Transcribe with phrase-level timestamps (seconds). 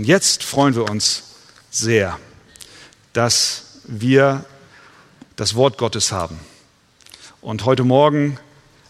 [0.00, 1.24] Und jetzt freuen wir uns
[1.70, 2.18] sehr,
[3.12, 4.46] dass wir
[5.36, 6.40] das Wort Gottes haben.
[7.42, 8.38] Und heute Morgen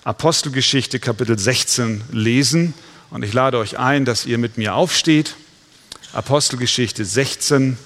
[0.04, 2.74] Apostelgeschichte Kapitel 16 lesen.
[3.10, 5.34] Und ich lade euch ein, dass ihr mit mir aufsteht.
[6.12, 7.76] Apostelgeschichte 16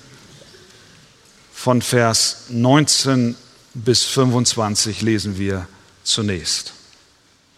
[1.50, 3.36] von Vers 19
[3.72, 5.66] bis 25 lesen wir
[6.02, 6.74] zunächst.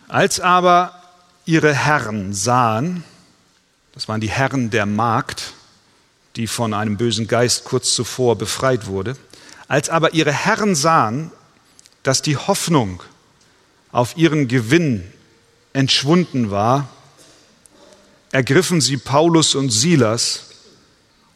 [0.07, 1.03] Als aber
[1.45, 3.03] ihre Herren sahen,
[3.95, 5.55] das waren die Herren der Magd,
[6.37, 9.17] die von einem bösen Geist kurz zuvor befreit wurde,
[9.69, 11.31] als aber ihre Herren sahen,
[12.03, 13.03] dass die Hoffnung
[13.91, 15.05] auf ihren Gewinn
[15.73, 16.89] entschwunden war,
[18.33, 20.51] ergriffen sie Paulus und Silas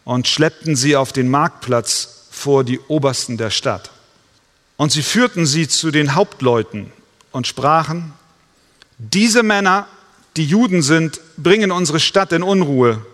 [0.05, 3.91] und schleppten sie auf den Marktplatz vor die Obersten der Stadt.
[4.77, 6.93] Und sie führten sie zu den Hauptleuten
[7.33, 8.13] und sprachen,
[8.99, 9.87] diese Männer,
[10.37, 13.05] die Juden sind, bringen unsere Stadt in Unruhe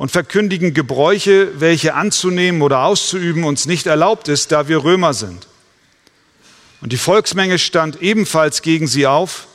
[0.00, 5.46] und verkündigen Gebräuche, welche anzunehmen oder auszuüben uns nicht erlaubt ist, da wir Römer sind.
[6.80, 9.46] Und die Volksmenge stand ebenfalls gegen sie auf,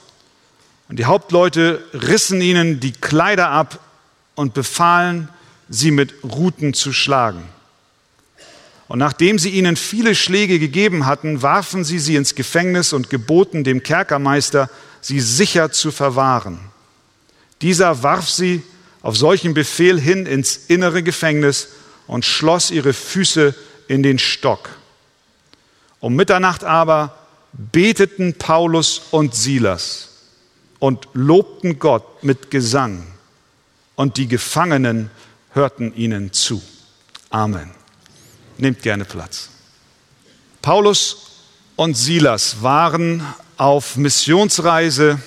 [0.88, 3.80] und die Hauptleute rissen ihnen die Kleider ab
[4.36, 5.30] und befahlen,
[5.68, 7.42] sie mit Ruten zu schlagen.
[8.88, 13.64] Und nachdem sie ihnen viele Schläge gegeben hatten, warfen sie sie ins Gefängnis und geboten
[13.64, 14.70] dem Kerkermeister,
[15.02, 16.60] sie sicher zu verwahren.
[17.64, 18.62] Dieser warf sie
[19.06, 21.68] auf solchen Befehl hin ins innere Gefängnis
[22.08, 23.54] und schloss ihre Füße
[23.88, 24.68] in den Stock.
[26.00, 27.16] Um Mitternacht aber
[27.54, 30.10] beteten Paulus und Silas
[30.80, 33.06] und lobten Gott mit Gesang,
[33.94, 35.12] und die Gefangenen
[35.54, 36.64] hörten ihnen zu.
[37.30, 37.70] Amen.
[38.58, 39.50] Nehmt gerne Platz.
[40.64, 41.44] Paulus
[41.76, 43.24] und Silas waren
[43.58, 45.20] auf Missionsreise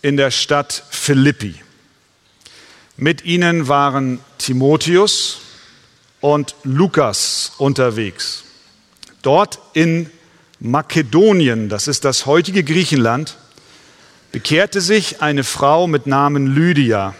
[0.00, 1.56] in der Stadt Philippi.
[3.02, 5.38] Mit ihnen waren Timotheus
[6.20, 8.44] und Lukas unterwegs.
[9.22, 10.10] Dort in
[10.58, 13.38] Makedonien, das ist das heutige Griechenland,
[14.32, 17.14] bekehrte sich eine Frau mit Namen Lydia.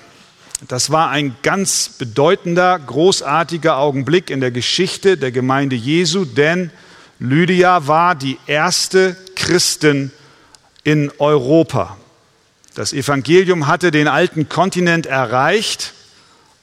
[0.68, 6.70] Das war ein ganz bedeutender, großartiger Augenblick in der Geschichte der Gemeinde Jesu, denn
[7.18, 10.12] Lydia war die erste Christin
[10.84, 11.96] in Europa.
[12.80, 15.92] Das Evangelium hatte den alten Kontinent erreicht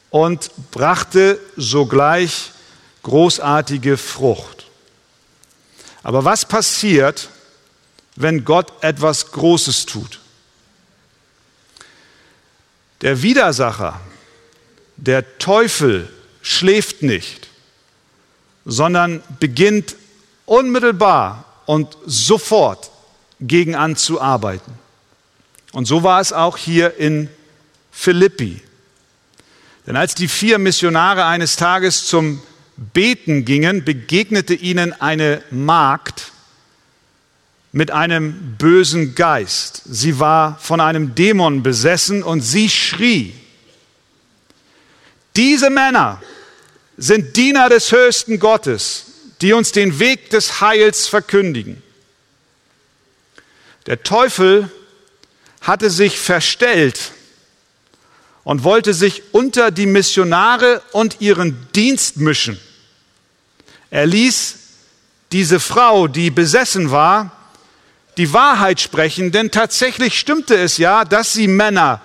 [0.10, 2.54] und brachte sogleich
[3.04, 4.66] großartige Frucht.
[6.02, 7.30] Aber was passiert,
[8.16, 10.20] wenn Gott etwas Großes tut?
[13.02, 14.02] Der Widersacher,
[14.96, 16.12] der Teufel,
[16.42, 17.48] schläft nicht,
[18.66, 19.96] sondern beginnt
[20.48, 22.90] unmittelbar und sofort
[23.40, 24.87] gegen anzuarbeiten.
[25.78, 27.30] Und so war es auch hier in
[27.92, 28.62] Philippi.
[29.86, 32.42] Denn als die vier Missionare eines Tages zum
[32.78, 36.32] Beten gingen, begegnete ihnen eine Magd
[37.72, 39.84] mit einem bösen Geist.
[39.86, 43.36] Sie war von einem Dämon besessen und sie schrie,
[45.36, 46.20] diese Männer
[46.98, 49.06] sind Diener des höchsten Gottes,
[49.42, 51.84] die uns den Weg des Heils verkündigen.
[53.86, 54.72] Der Teufel
[55.62, 57.12] hatte sich verstellt
[58.44, 62.60] und wollte sich unter die Missionare und ihren Dienst mischen.
[63.90, 64.56] Er ließ
[65.32, 67.32] diese Frau, die besessen war,
[68.18, 72.02] die Wahrheit sprechen, denn tatsächlich stimmte es ja, dass sie Männer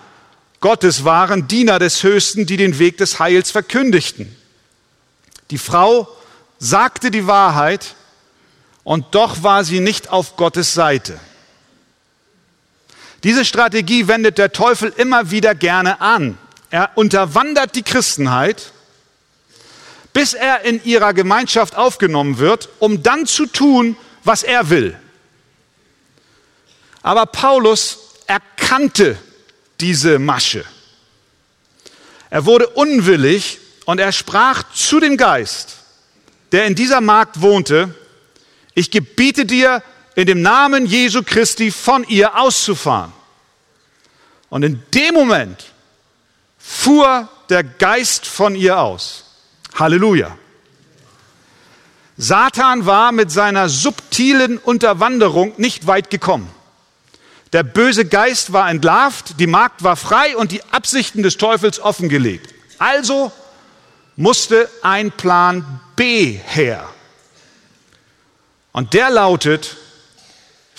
[0.60, 4.36] Gottes waren, Diener des Höchsten, die den Weg des Heils verkündigten.
[5.50, 6.08] Die Frau
[6.58, 7.94] sagte die Wahrheit
[8.84, 11.19] und doch war sie nicht auf Gottes Seite.
[13.24, 16.38] Diese Strategie wendet der Teufel immer wieder gerne an.
[16.70, 18.72] Er unterwandert die Christenheit,
[20.12, 24.98] bis er in ihrer Gemeinschaft aufgenommen wird, um dann zu tun, was er will.
[27.02, 29.18] Aber Paulus erkannte
[29.80, 30.64] diese Masche.
[32.30, 35.76] Er wurde unwillig und er sprach zu dem Geist,
[36.52, 37.94] der in dieser Magd wohnte,
[38.75, 39.82] ich gebiete dir,
[40.14, 43.12] in dem Namen Jesu Christi von ihr auszufahren.
[44.50, 45.73] Und in dem Moment
[46.59, 49.25] fuhr der Geist von ihr aus.
[49.75, 50.37] Halleluja.
[52.19, 56.49] Satan war mit seiner subtilen Unterwanderung nicht weit gekommen.
[57.53, 62.55] Der böse Geist war entlarvt, die Magd war frei und die Absichten des Teufels offengelegt.
[62.79, 63.32] Also
[64.17, 66.88] musste ein Plan B her.
[68.73, 69.76] Und der lautet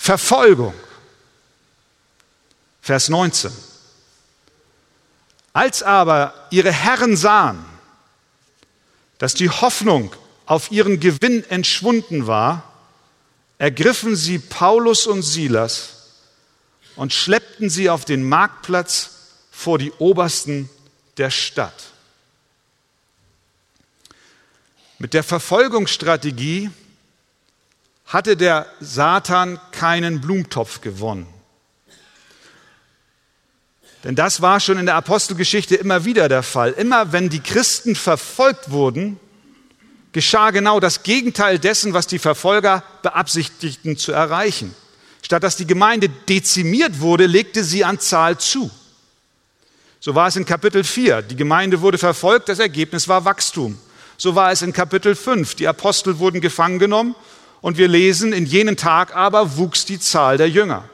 [0.04, 0.74] Verfolgung.
[2.82, 3.50] Vers 19.
[5.54, 7.64] Als aber ihre Herren sahen,
[9.16, 10.14] dass die Hoffnung
[10.44, 12.70] auf ihren Gewinn entschwunden war,
[13.56, 16.10] ergriffen sie Paulus und Silas
[16.96, 19.08] und schleppten sie auf den Marktplatz
[19.50, 20.68] vor die Obersten
[21.16, 21.82] der Stadt.
[24.98, 26.70] Mit der Verfolgungsstrategie
[28.06, 31.26] hatte der Satan keinen Blumentopf gewonnen.
[34.04, 36.72] Denn das war schon in der Apostelgeschichte immer wieder der Fall.
[36.72, 39.18] Immer wenn die Christen verfolgt wurden,
[40.12, 44.74] geschah genau das Gegenteil dessen, was die Verfolger beabsichtigten zu erreichen.
[45.22, 48.70] Statt dass die Gemeinde dezimiert wurde, legte sie an Zahl zu.
[50.00, 51.22] So war es in Kapitel 4.
[51.22, 53.78] Die Gemeinde wurde verfolgt, das Ergebnis war Wachstum.
[54.18, 55.54] So war es in Kapitel 5.
[55.54, 57.14] Die Apostel wurden gefangen genommen
[57.64, 60.84] und wir lesen, in jenen Tag aber wuchs die Zahl der Jünger.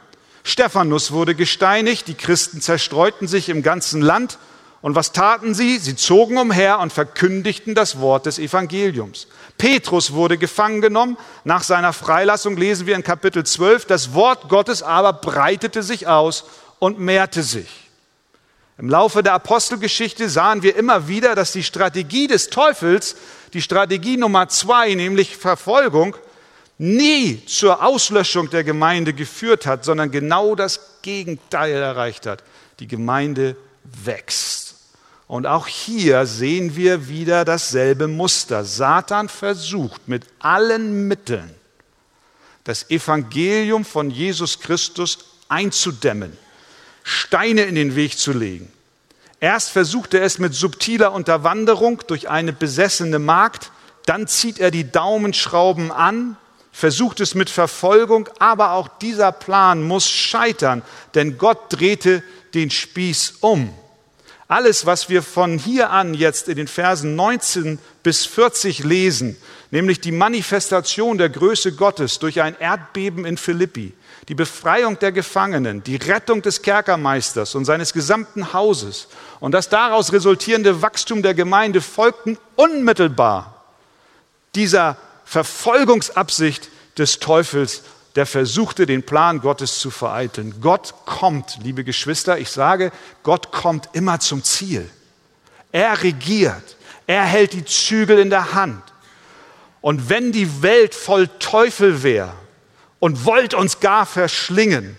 [0.45, 4.39] Stephanus wurde gesteinigt, die Christen zerstreuten sich im ganzen Land.
[4.81, 5.79] Und was taten sie?
[5.79, 9.27] Sie zogen umher und verkündigten das Wort des Evangeliums.
[9.59, 11.19] Petrus wurde gefangen genommen.
[11.43, 16.45] Nach seiner Freilassung lesen wir in Kapitel 12, das Wort Gottes aber breitete sich aus
[16.79, 17.91] und mehrte sich.
[18.79, 23.17] Im Laufe der Apostelgeschichte sahen wir immer wieder, dass die Strategie des Teufels,
[23.55, 26.15] die Strategie Nummer zwei, nämlich Verfolgung,
[26.81, 32.43] nie zur Auslöschung der Gemeinde geführt hat, sondern genau das Gegenteil erreicht hat.
[32.79, 33.55] Die Gemeinde
[33.85, 34.77] wächst.
[35.27, 38.65] Und auch hier sehen wir wieder dasselbe Muster.
[38.65, 41.55] Satan versucht mit allen Mitteln,
[42.65, 45.19] das Evangelium von Jesus Christus
[45.51, 46.35] einzudämmen,
[47.03, 48.73] Steine in den Weg zu legen.
[49.39, 53.71] Erst versucht er es mit subtiler Unterwanderung durch eine besessene Magd,
[54.07, 56.39] dann zieht er die Daumenschrauben an,
[56.73, 60.83] versucht es mit Verfolgung, aber auch dieser Plan muss scheitern,
[61.15, 62.23] denn Gott drehte
[62.55, 63.75] den Spieß um.
[64.49, 69.37] Alles, was wir von hier an jetzt in den Versen 19 bis 40 lesen,
[69.71, 73.93] nämlich die Manifestation der Größe Gottes durch ein Erdbeben in Philippi,
[74.29, 79.07] die Befreiung der Gefangenen, die Rettung des Kerkermeisters und seines gesamten Hauses
[79.39, 83.61] und das daraus resultierende Wachstum der Gemeinde folgten unmittelbar
[84.55, 84.97] dieser
[85.31, 87.83] Verfolgungsabsicht des Teufels,
[88.17, 90.57] der versuchte, den Plan Gottes zu vereiteln.
[90.61, 92.91] Gott kommt, liebe Geschwister, ich sage,
[93.23, 94.91] Gott kommt immer zum Ziel.
[95.71, 96.75] Er regiert,
[97.07, 98.83] er hält die Zügel in der Hand.
[99.81, 102.35] Und wenn die Welt voll Teufel wäre
[102.99, 104.99] und wollt uns gar verschlingen,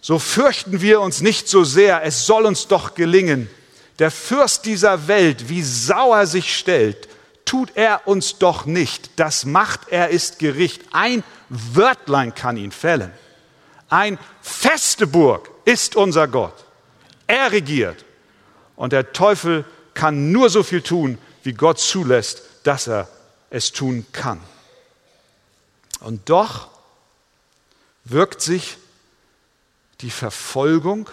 [0.00, 3.50] so fürchten wir uns nicht so sehr, es soll uns doch gelingen.
[3.98, 7.08] Der Fürst dieser Welt, wie sauer sich stellt,
[7.54, 9.20] tut er uns doch nicht.
[9.20, 10.82] Das macht er ist Gericht.
[10.90, 13.12] Ein Wörtlein kann ihn fällen.
[13.88, 16.64] Ein feste Burg ist unser Gott.
[17.28, 18.04] Er regiert.
[18.74, 19.64] Und der Teufel
[19.94, 23.06] kann nur so viel tun, wie Gott zulässt, dass er
[23.50, 24.40] es tun kann.
[26.00, 26.66] Und doch
[28.02, 28.78] wirkt sich
[30.00, 31.08] die Verfolgung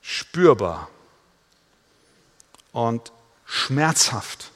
[0.00, 0.88] spürbar
[2.72, 3.12] und
[3.46, 4.50] schmerzhaft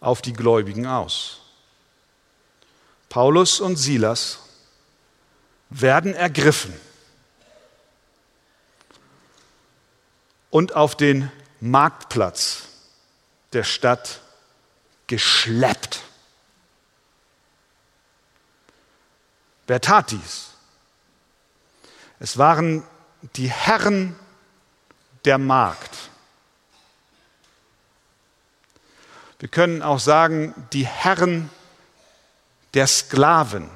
[0.00, 1.40] auf die Gläubigen aus.
[3.08, 4.38] Paulus und Silas
[5.70, 6.74] werden ergriffen
[10.50, 11.30] und auf den
[11.60, 12.62] Marktplatz
[13.52, 14.20] der Stadt
[15.06, 16.02] geschleppt.
[19.66, 20.50] Wer tat dies?
[22.18, 22.84] Es waren
[23.34, 24.16] die Herren
[25.24, 26.05] der Markt.
[29.38, 31.50] Wir können auch sagen, die Herren
[32.74, 33.70] der Sklaven.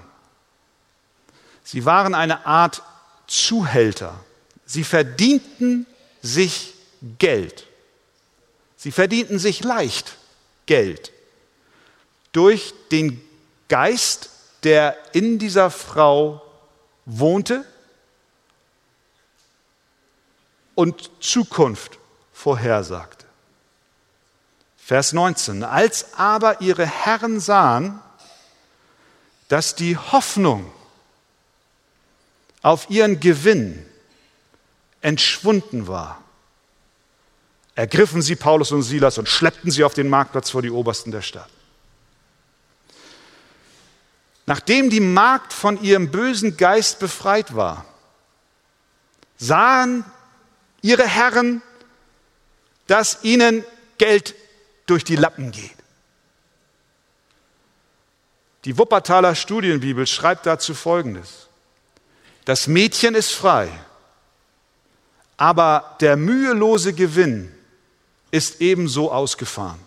[1.65, 2.83] Sie waren eine Art
[3.27, 4.19] Zuhälter.
[4.67, 5.87] Sie verdienten
[6.23, 6.75] sich
[7.19, 7.67] Geld.
[8.77, 10.17] Sie verdienten sich leicht
[10.67, 11.13] Geld
[12.33, 13.21] durch den
[13.69, 14.31] Geist,
[14.63, 16.43] der in dieser Frau
[17.07, 17.65] wohnte
[20.75, 21.99] und Zukunft
[22.33, 23.27] vorhersagte.
[24.91, 25.63] Vers 19.
[25.63, 28.01] Als aber ihre Herren sahen,
[29.47, 30.69] dass die Hoffnung
[32.63, 33.87] auf ihren Gewinn
[35.01, 36.21] entschwunden war,
[37.77, 41.23] ergriffen sie Paulus und Silas und schleppten sie auf den Marktplatz vor die Obersten der
[41.23, 41.51] Stadt.
[44.47, 47.85] Nachdem die Magd von ihrem bösen Geist befreit war,
[49.39, 50.05] sahen
[50.83, 51.63] ihre Herren,
[52.89, 53.65] dass ihnen
[53.97, 54.35] Geld
[54.91, 55.77] durch die Lappen geht.
[58.65, 61.49] Die Wuppertaler Studienbibel schreibt dazu Folgendes.
[62.45, 63.69] Das Mädchen ist frei,
[65.37, 67.55] aber der mühelose Gewinn
[68.31, 69.81] ist ebenso ausgefahren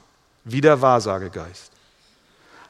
[0.43, 1.71] wie der Wahrsagegeist.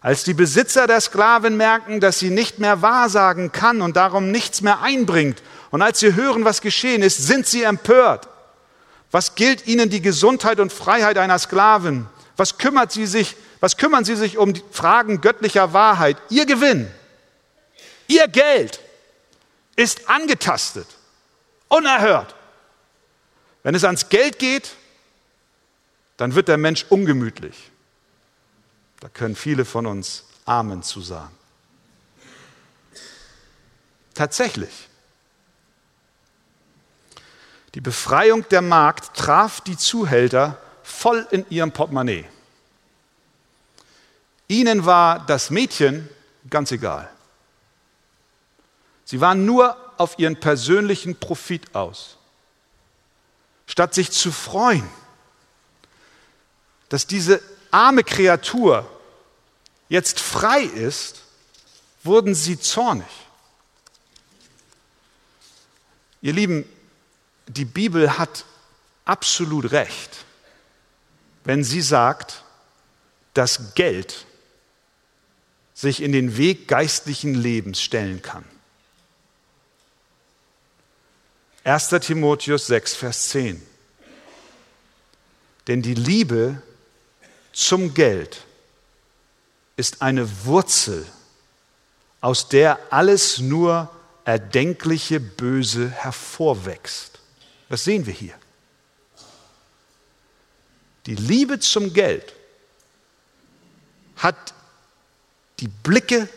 [0.02, 4.62] Als die Besitzer der Sklaven merken, dass sie nicht mehr wahrsagen kann und darum nichts
[4.62, 8.28] mehr einbringt, und als sie hören, was geschehen ist, sind sie empört.
[9.10, 12.06] Was gilt ihnen die Gesundheit und Freiheit einer Sklavin?
[12.36, 16.18] Was kümmert sie sich, was kümmern sie sich um Fragen göttlicher Wahrheit?
[16.30, 16.90] Ihr Gewinn,
[18.08, 18.80] ihr Geld
[19.76, 20.88] ist angetastet,
[21.68, 22.36] unerhört.
[23.64, 24.72] Wenn es ans Geld geht,
[26.18, 27.72] dann wird der Mensch ungemütlich.
[29.00, 31.36] Da können viele von uns Amen zu sagen.
[34.14, 34.90] Tatsächlich.
[37.74, 42.26] Die Befreiung der Magd traf die Zuhälter voll in ihrem Portemonnaie.
[44.48, 46.10] Ihnen war das Mädchen
[46.50, 47.10] ganz egal.
[49.06, 52.18] Sie waren nur auf ihren persönlichen Profit aus.
[53.68, 54.88] Statt sich zu freuen,
[56.90, 58.90] dass diese arme Kreatur
[59.90, 61.22] jetzt frei ist,
[62.04, 63.08] wurden sie zornig.
[66.22, 66.66] Ihr Lieben,
[67.48, 68.46] die Bibel hat
[69.06, 70.26] absolut recht,
[71.44, 72.44] wenn sie sagt,
[73.34, 74.26] dass Geld
[75.74, 78.46] sich in den Weg geistlichen Lebens stellen kann.
[81.64, 81.90] 1.
[82.02, 83.62] Timotheus 6, Vers 10.
[85.68, 86.62] Denn die Liebe
[87.54, 88.46] zum Geld
[89.78, 91.06] ist eine Wurzel,
[92.22, 93.90] aus der alles nur
[94.26, 97.20] erdenkliche Böse hervorwächst.
[97.70, 98.36] Das sehen wir hier.
[101.06, 102.34] Die Liebe zum Geld
[104.18, 104.54] hat
[105.60, 106.30] die Blicke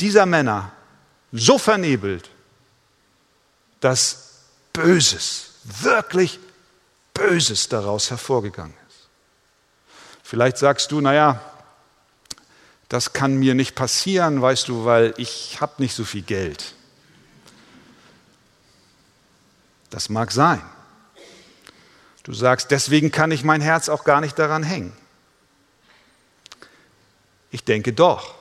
[0.00, 0.72] dieser Männer
[1.32, 2.30] so vernebelt,
[3.80, 6.38] dass Böses, wirklich
[7.14, 9.08] Böses daraus hervorgegangen ist.
[10.22, 11.40] Vielleicht sagst du, naja,
[12.88, 16.74] das kann mir nicht passieren, weißt du, weil ich habe nicht so viel Geld.
[19.90, 20.62] Das mag sein.
[22.26, 24.92] Du sagst, deswegen kann ich mein Herz auch gar nicht daran hängen.
[27.52, 28.34] Ich denke doch.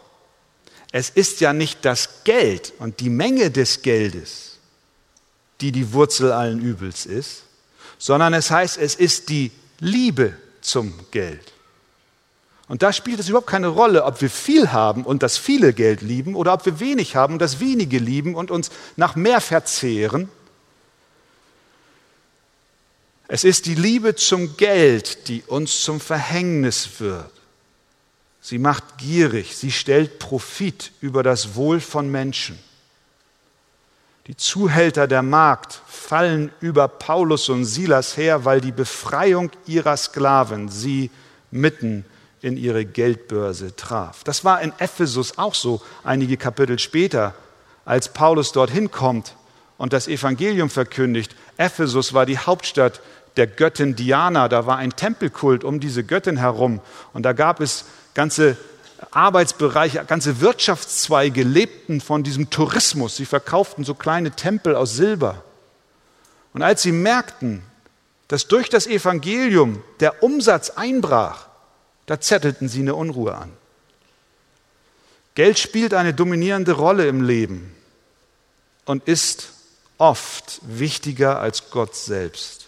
[0.91, 4.57] Es ist ja nicht das Geld und die Menge des Geldes,
[5.61, 7.43] die die Wurzel allen Übels ist,
[7.99, 11.53] sondern es heißt, es ist die Liebe zum Geld.
[12.67, 16.01] Und da spielt es überhaupt keine Rolle, ob wir viel haben und das viele Geld
[16.01, 20.27] lieben oder ob wir wenig haben und das wenige lieben und uns nach mehr verzehren.
[23.27, 27.32] Es ist die Liebe zum Geld, die uns zum Verhängnis wird.
[28.41, 32.60] Sie macht gierig, sie stellt Profit über das Wohl von Menschen.
[34.27, 40.70] Die Zuhälter der Magd fallen über Paulus und Silas her, weil die Befreiung ihrer Sklaven
[40.70, 41.10] sie
[41.50, 42.05] mitten
[42.41, 44.24] in ihre Geldbörse traf.
[44.24, 47.34] Das war in Ephesus auch so, einige Kapitel später,
[47.86, 49.36] als Paulus dorthin kommt
[49.77, 51.36] und das Evangelium verkündigt.
[51.58, 53.01] Ephesus war die Hauptstadt
[53.37, 56.81] der Göttin Diana, da war ein Tempelkult um diese Göttin herum
[57.13, 58.57] und da gab es ganze
[59.11, 63.17] Arbeitsbereiche, ganze Wirtschaftszweige lebten von diesem Tourismus.
[63.17, 65.43] Sie verkauften so kleine Tempel aus Silber.
[66.53, 67.63] Und als sie merkten,
[68.27, 71.47] dass durch das Evangelium der Umsatz einbrach,
[72.05, 73.51] da zettelten sie eine Unruhe an.
[75.35, 77.75] Geld spielt eine dominierende Rolle im Leben
[78.85, 79.49] und ist
[79.97, 82.67] oft wichtiger als Gott selbst.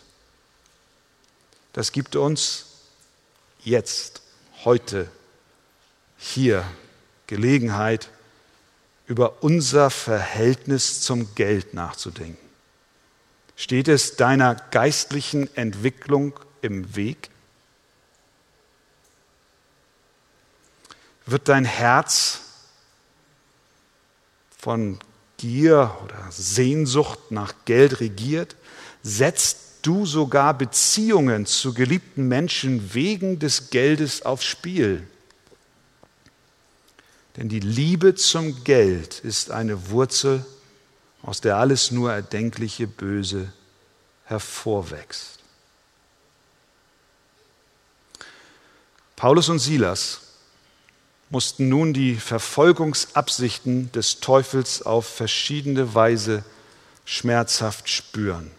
[1.77, 2.65] Das gibt uns
[3.63, 4.24] jetzt,
[4.65, 5.07] heute,
[6.17, 6.65] hier
[7.27, 8.10] Gelegenheit,
[9.05, 12.50] über unser Verhältnis zum Geld nachzudenken.
[13.55, 17.29] Steht es deiner geistlichen Entwicklung im Weg?
[21.27, 22.41] Wird dein Herz
[24.57, 24.98] von
[25.38, 28.55] Gier oder Sehnsucht nach Geld regiert?
[29.03, 35.08] Setzt du sogar Beziehungen zu geliebten Menschen wegen des Geldes aufs Spiel?
[37.38, 40.46] Denn die Liebe zum Geld ist eine Wurzel,
[41.22, 43.53] aus der alles nur erdenkliche Böse
[44.25, 45.39] hervorwächst.
[49.15, 50.22] Paulus und Silas
[51.29, 56.44] mussten nun die Verfolgungsabsichten des Teufels auf verschiedene Weise
[57.06, 58.51] schmerzhaft spüren.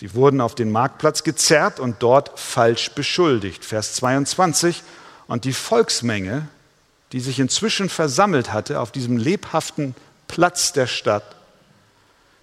[0.00, 3.66] Sie wurden auf den Marktplatz gezerrt und dort falsch beschuldigt.
[3.66, 4.82] Vers 22.
[5.26, 6.48] Und die Volksmenge,
[7.12, 9.94] die sich inzwischen versammelt hatte auf diesem lebhaften
[10.26, 11.36] Platz der Stadt,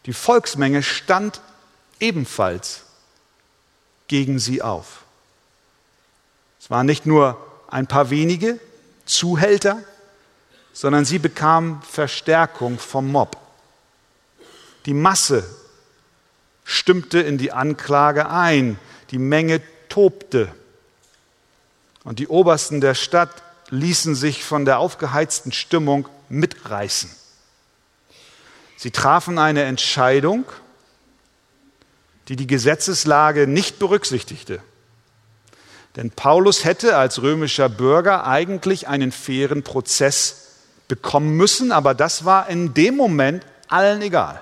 [0.06, 1.42] die Volksmenge stand
[2.00, 2.84] ebenfalls
[4.08, 5.02] gegen sie auf.
[6.62, 8.60] Es waren nicht nur ein paar wenige
[9.08, 9.82] Zuhälter,
[10.74, 13.36] sondern sie bekamen Verstärkung vom Mob.
[14.86, 15.44] Die Masse
[16.68, 18.78] stimmte in die Anklage ein,
[19.12, 20.50] die Menge tobte.
[22.04, 27.10] Und die Obersten der Stadt ließen sich von der aufgeheizten Stimmung mitreißen.
[28.76, 30.44] Sie trafen eine Entscheidung,
[32.28, 34.62] die die Gesetzeslage nicht berücksichtigte.
[35.96, 40.48] Denn Paulus hätte als römischer Bürger eigentlich einen fairen Prozess
[40.90, 44.42] bekommen müssen, aber das war in dem Moment allen egal.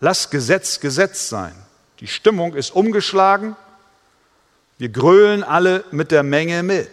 [0.00, 1.54] Lass Gesetz Gesetz sein.
[2.00, 3.56] Die Stimmung ist umgeschlagen.
[4.78, 6.90] Wir grölen alle mit der Menge mit.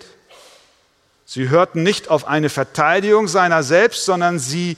[1.26, 4.78] Sie hörten nicht auf eine Verteidigung seiner selbst, sondern sie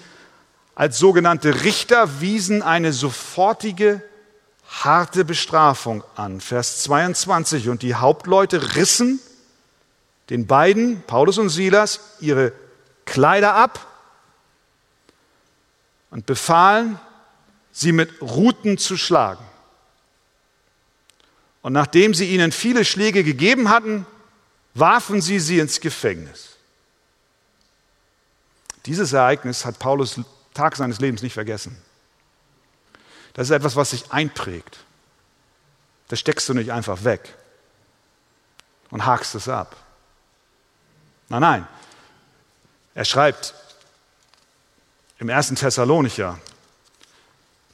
[0.75, 4.01] als sogenannte Richter wiesen eine sofortige,
[4.67, 6.41] harte Bestrafung an.
[6.41, 7.69] Vers 22.
[7.69, 9.19] Und die Hauptleute rissen
[10.29, 12.53] den beiden, Paulus und Silas, ihre
[13.05, 13.85] Kleider ab
[16.09, 16.99] und befahlen,
[17.73, 19.43] sie mit Ruten zu schlagen.
[21.61, 24.05] Und nachdem sie ihnen viele Schläge gegeben hatten,
[24.75, 26.57] warfen sie sie ins Gefängnis.
[28.85, 30.19] Dieses Ereignis hat Paulus
[30.53, 31.75] Tag seines Lebens nicht vergessen.
[33.33, 34.79] Das ist etwas, was sich einprägt.
[36.09, 37.33] Das steckst du nicht einfach weg
[38.91, 39.75] und hakst es ab.
[41.29, 41.67] Nein, nein.
[42.93, 43.55] Er schreibt
[45.17, 46.39] im ersten Thessalonicher,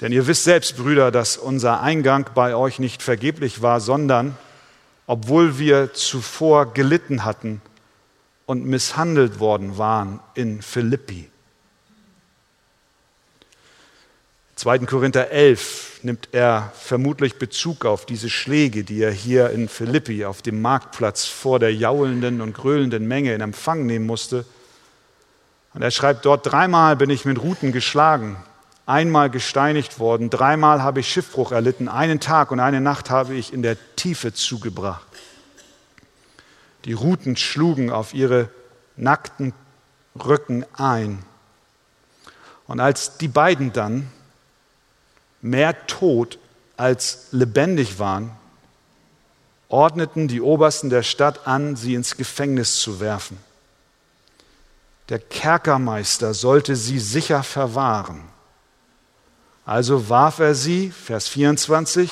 [0.01, 4.37] denn ihr wisst selbst, Brüder, dass unser Eingang bei euch nicht vergeblich war, sondern
[5.07, 7.61] obwohl wir zuvor gelitten hatten
[8.45, 11.29] und misshandelt worden waren in Philippi.
[14.55, 14.79] 2.
[14.79, 20.41] Korinther 11 nimmt er vermutlich Bezug auf diese Schläge, die er hier in Philippi auf
[20.41, 24.45] dem Marktplatz vor der jaulenden und gröhlenden Menge in Empfang nehmen musste.
[25.73, 28.35] Und er schreibt dort, dreimal bin ich mit Ruten geschlagen,
[28.89, 33.53] einmal gesteinigt worden, dreimal habe ich Schiffbruch erlitten, einen Tag und eine Nacht habe ich
[33.53, 35.05] in der Tiefe zugebracht.
[36.85, 38.49] Die Ruten schlugen auf ihre
[38.95, 39.53] nackten
[40.15, 41.23] Rücken ein.
[42.67, 44.09] Und als die beiden dann
[45.41, 46.39] mehr tot
[46.75, 48.31] als lebendig waren,
[49.67, 53.37] ordneten die Obersten der Stadt an, sie ins Gefängnis zu werfen.
[55.09, 58.23] Der Kerkermeister sollte sie sicher verwahren.
[59.69, 62.09] Also warf er sie, Vers 24,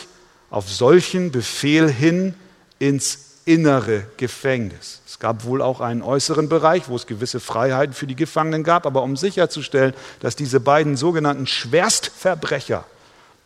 [0.52, 2.36] auf solchen Befehl hin
[2.78, 5.02] ins innere Gefängnis.
[5.08, 8.86] Es gab wohl auch einen äußeren Bereich, wo es gewisse Freiheiten für die Gefangenen gab,
[8.86, 12.86] aber um sicherzustellen, dass diese beiden sogenannten Schwerstverbrecher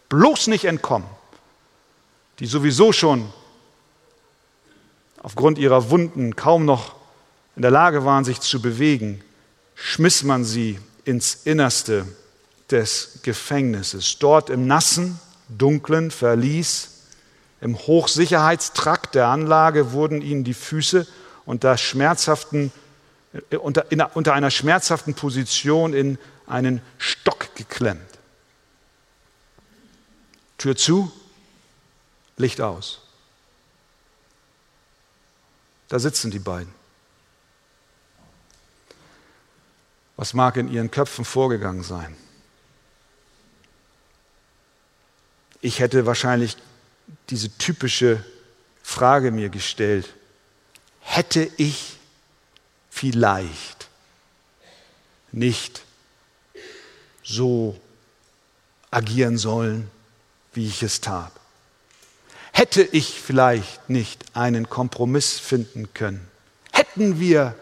[0.10, 1.08] bloß nicht entkommen,
[2.40, 3.32] die sowieso schon
[5.24, 6.96] aufgrund ihrer Wunden kaum noch
[7.56, 9.24] in der Lage waren, sich zu bewegen,
[9.74, 12.06] schmiss man sie ins Innerste
[12.72, 14.18] des Gefängnisses.
[14.20, 16.90] Dort im nassen, dunklen Verlies,
[17.62, 21.08] im Hochsicherheitstrakt der Anlage wurden ihnen die Füße
[21.46, 22.72] unter, schmerzhaften,
[23.52, 28.02] äh, unter, in, unter einer schmerzhaften Position in einen Stock geklemmt.
[30.58, 31.12] Tür zu,
[32.38, 33.02] Licht aus.
[35.88, 36.74] Da sitzen die beiden.
[40.16, 42.16] Was mag in ihren Köpfen vorgegangen sein?
[45.62, 46.58] Ich hätte wahrscheinlich
[47.30, 48.24] diese typische
[48.82, 50.10] Frage mir gestellt.
[51.00, 51.98] Hätte ich
[52.90, 53.88] vielleicht
[55.32, 55.84] nicht
[57.24, 57.80] so
[58.90, 59.90] agieren sollen,
[60.54, 61.32] wie ich es tat?
[62.52, 66.28] Hätte ich vielleicht nicht einen Kompromiss finden können?
[66.72, 67.56] Hätten wir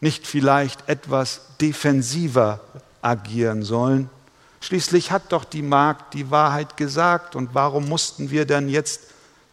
[0.00, 2.60] nicht vielleicht etwas defensiver
[3.00, 4.10] agieren sollen?
[4.64, 9.02] Schließlich hat doch die Magd die Wahrheit gesagt und warum mussten wir dann jetzt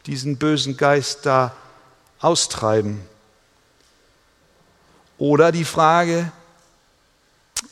[0.05, 1.53] diesen bösen Geist da
[2.21, 3.01] austreiben?
[5.17, 6.31] Oder die Frage,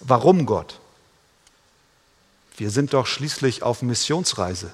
[0.02, 0.82] warum Gott?
[2.58, 4.74] Wir sind doch schließlich auf Missionsreise.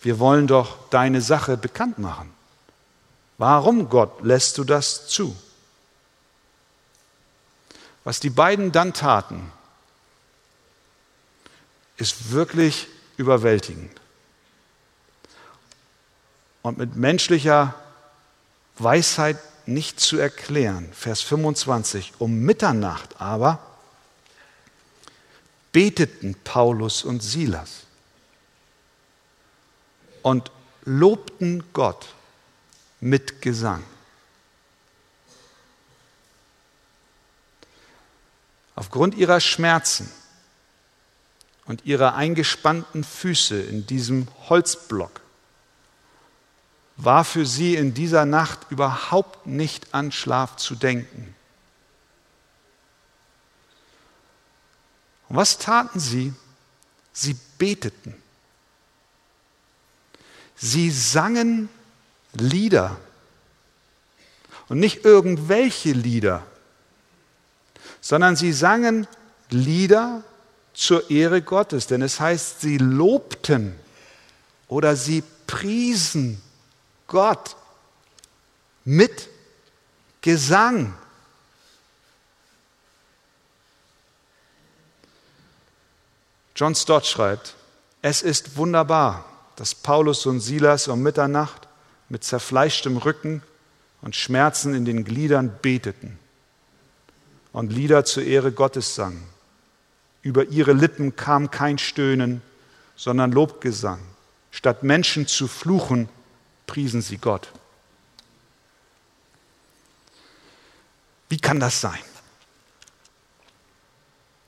[0.00, 2.32] Wir wollen doch deine Sache bekannt machen.
[3.36, 5.36] Warum, Gott, lässt du das zu?
[8.02, 9.52] Was die beiden dann taten,
[12.00, 14.00] ist wirklich überwältigend.
[16.62, 17.74] Und mit menschlicher
[18.78, 20.90] Weisheit nicht zu erklären.
[20.92, 22.14] Vers 25.
[22.18, 23.58] Um Mitternacht aber
[25.72, 27.84] beteten Paulus und Silas
[30.22, 30.50] und
[30.84, 32.08] lobten Gott
[33.00, 33.84] mit Gesang.
[38.74, 40.10] Aufgrund ihrer Schmerzen
[41.66, 45.20] und ihrer eingespannten Füße in diesem Holzblock
[46.96, 51.34] war für sie in dieser Nacht überhaupt nicht an Schlaf zu denken.
[55.28, 56.34] Und was taten sie?
[57.12, 58.14] Sie beteten.
[60.56, 61.68] Sie sangen
[62.32, 62.96] Lieder.
[64.68, 66.44] Und nicht irgendwelche Lieder,
[68.00, 69.06] sondern sie sangen
[69.48, 70.22] Lieder
[70.74, 71.86] zur Ehre Gottes.
[71.86, 73.74] Denn es heißt, sie lobten
[74.68, 76.40] oder sie priesen
[77.06, 77.56] Gott
[78.84, 79.28] mit
[80.20, 80.94] Gesang.
[86.54, 87.54] John Stott schreibt,
[88.02, 89.24] es ist wunderbar,
[89.56, 91.68] dass Paulus und Silas um Mitternacht
[92.08, 93.42] mit zerfleischtem Rücken
[94.02, 96.18] und Schmerzen in den Gliedern beteten
[97.52, 99.26] und Lieder zur Ehre Gottes sangen.
[100.22, 102.42] Über ihre Lippen kam kein Stöhnen,
[102.96, 104.00] sondern Lobgesang.
[104.50, 106.08] Statt Menschen zu fluchen,
[106.66, 107.50] priesen sie Gott.
[111.28, 111.98] Wie kann das sein?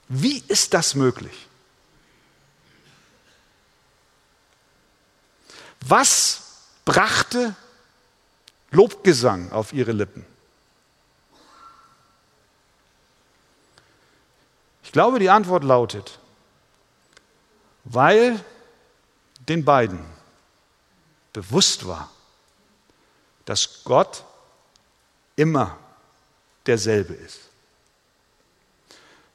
[0.09, 1.49] Wie ist das möglich?
[5.81, 6.43] Was
[6.85, 7.55] brachte
[8.71, 10.27] Lobgesang auf ihre Lippen?
[14.83, 16.19] Ich glaube, die Antwort lautet,
[17.85, 18.43] weil
[19.49, 20.05] den beiden
[21.33, 22.11] bewusst war,
[23.45, 24.25] dass Gott
[25.37, 25.79] immer
[26.67, 27.41] derselbe ist.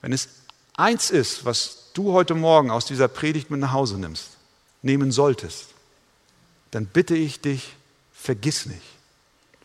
[0.01, 0.29] Wenn es
[0.75, 4.29] eins ist, was du heute Morgen aus dieser Predigt mit nach Hause nimmst,
[4.81, 5.69] nehmen solltest,
[6.71, 7.75] dann bitte ich dich,
[8.13, 8.85] vergiss nicht,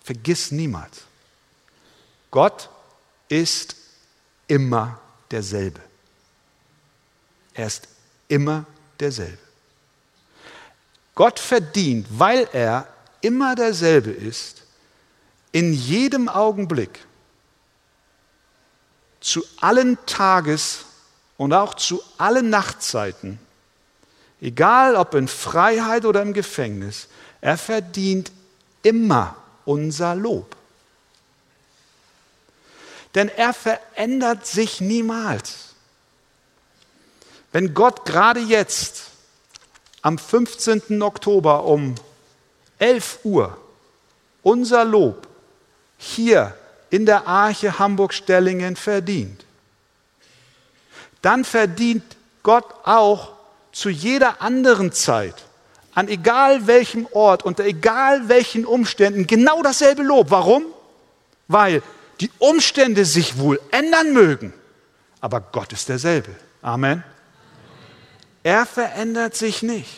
[0.02, 1.02] vergiss niemals.
[2.30, 2.70] Gott
[3.28, 3.76] ist
[4.48, 5.01] immer
[5.32, 5.80] derselbe.
[7.54, 7.88] Er ist
[8.28, 8.66] immer
[9.00, 9.38] derselbe.
[11.14, 12.86] Gott verdient, weil er
[13.20, 14.62] immer derselbe ist,
[15.52, 17.00] in jedem Augenblick,
[19.20, 20.84] zu allen Tages-
[21.36, 23.38] und auch zu allen Nachtzeiten,
[24.40, 27.08] egal ob in Freiheit oder im Gefängnis,
[27.40, 28.32] er verdient
[28.82, 30.56] immer unser Lob.
[33.14, 35.74] Denn er verändert sich niemals.
[37.52, 39.04] Wenn Gott gerade jetzt
[40.00, 41.02] am 15.
[41.02, 41.94] Oktober um
[42.78, 43.58] 11 Uhr
[44.42, 45.28] unser Lob
[45.98, 46.56] hier
[46.90, 49.44] in der Arche Hamburg-Stellingen verdient,
[51.20, 52.04] dann verdient
[52.42, 53.32] Gott auch
[53.70, 55.34] zu jeder anderen Zeit,
[55.94, 60.30] an egal welchem Ort, unter egal welchen Umständen, genau dasselbe Lob.
[60.30, 60.64] Warum?
[61.48, 61.82] Weil
[62.22, 64.52] die Umstände sich wohl ändern mögen,
[65.20, 66.30] aber Gott ist derselbe.
[66.62, 67.02] Amen.
[68.44, 69.90] Er verändert sich nicht.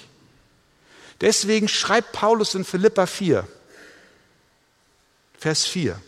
[1.20, 3.46] Deswegen schreibt Paulus in Philippa 4,
[5.38, 6.00] Vers 4.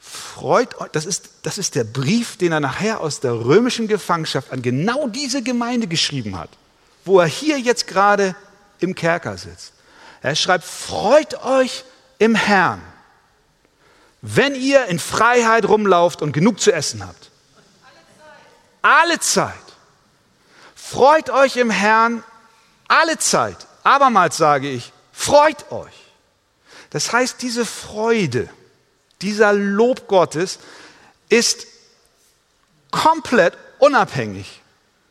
[0.00, 4.50] Freut euch, das ist, das ist der Brief, den er nachher aus der römischen Gefangenschaft
[4.50, 6.50] an genau diese Gemeinde geschrieben hat,
[7.04, 8.34] wo er hier jetzt gerade
[8.80, 9.72] im Kerker sitzt.
[10.22, 11.84] Er schreibt, freut euch
[12.18, 12.82] im Herrn,
[14.22, 17.30] wenn ihr in Freiheit rumlauft und genug zu essen habt.
[18.80, 19.52] Alle Zeit.
[20.74, 22.24] Freut euch im Herrn
[22.88, 23.66] alle Zeit.
[23.82, 25.92] Abermals sage ich, freut euch.
[26.90, 28.48] Das heißt, diese Freude,
[29.22, 30.58] dieser Lob Gottes
[31.28, 31.66] ist
[32.90, 34.60] komplett unabhängig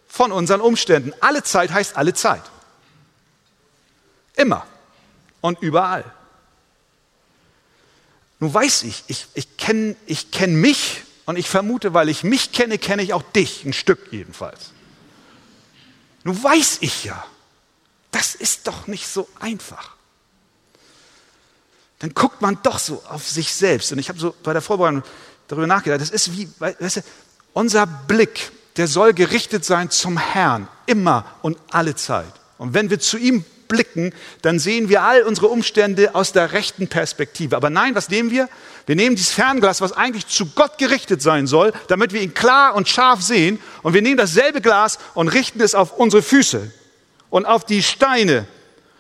[0.08, 1.14] von unseren Umständen.
[1.20, 2.44] Alle Zeit heißt alle Zeit.
[4.36, 4.66] Immer
[5.42, 6.06] und überall.
[8.42, 12.52] Nun weiß ich, ich, ich kenne ich kenn mich und ich vermute, weil ich mich
[12.52, 14.72] kenne, kenne ich auch dich, ein Stück jedenfalls.
[16.24, 17.24] Nun weiß ich ja,
[18.10, 19.96] das ist doch nicht so einfach.
[22.00, 23.92] Dann guckt man doch so auf sich selbst.
[23.92, 25.04] Und ich habe so bei der Vorbereitung
[25.48, 27.02] darüber nachgedacht, das ist wie, weißt du,
[27.54, 32.34] unser Blick, der soll gerichtet sein zum Herrn, immer und alle Zeit.
[32.58, 36.88] Und wenn wir zu ihm blicken, dann sehen wir all unsere Umstände aus der rechten
[36.88, 37.56] Perspektive.
[37.56, 38.50] Aber nein, was nehmen wir?
[38.86, 42.76] Wir nehmen dieses Fernglas, was eigentlich zu Gott gerichtet sein soll, damit wir ihn klar
[42.76, 43.60] und scharf sehen.
[43.82, 46.72] Und wir nehmen dasselbe Glas und richten es auf unsere Füße
[47.30, 48.46] und auf die Steine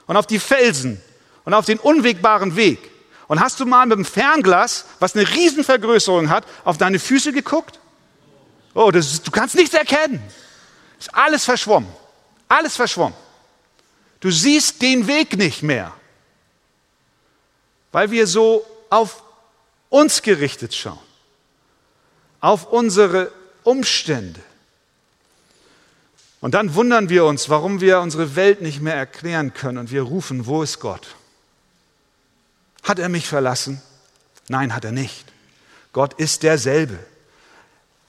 [0.07, 1.01] und auf die Felsen
[1.45, 2.79] und auf den unwegbaren Weg.
[3.27, 7.79] Und hast du mal mit dem Fernglas, was eine Riesenvergrößerung hat, auf deine Füße geguckt?
[8.73, 10.21] Oh, ist, du kannst nichts erkennen.
[10.99, 11.89] Ist alles verschwommen.
[12.47, 13.15] Alles verschwommen.
[14.21, 15.93] Du siehst den Weg nicht mehr,
[17.91, 19.23] weil wir so auf
[19.89, 20.99] uns gerichtet schauen,
[22.39, 23.31] auf unsere
[23.63, 24.39] Umstände.
[26.39, 30.03] Und dann wundern wir uns, warum wir unsere Welt nicht mehr erklären können und wir
[30.03, 31.15] rufen, wo ist Gott?
[32.83, 33.81] Hat er mich verlassen?
[34.47, 35.25] Nein, hat er nicht.
[35.93, 36.99] Gott ist derselbe.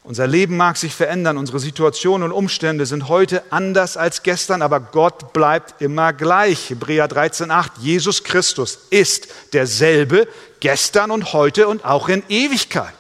[0.05, 4.81] Unser Leben mag sich verändern, unsere Situationen und Umstände sind heute anders als gestern, aber
[4.81, 6.71] Gott bleibt immer gleich.
[6.71, 7.79] Hebräer 13,8.
[7.79, 10.27] Jesus Christus ist derselbe
[10.59, 12.95] gestern und heute und auch in Ewigkeit.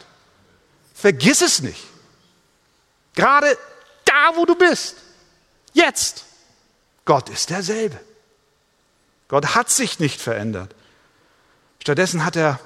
[0.94, 1.82] Vergiss es nicht.
[3.14, 3.58] Gerade
[4.04, 4.96] da, wo du bist.
[5.72, 6.24] Jetzt.
[7.04, 7.98] Gott ist derselbe.
[9.26, 10.72] Gott hat sich nicht verändert.
[11.80, 12.60] Stattdessen hat er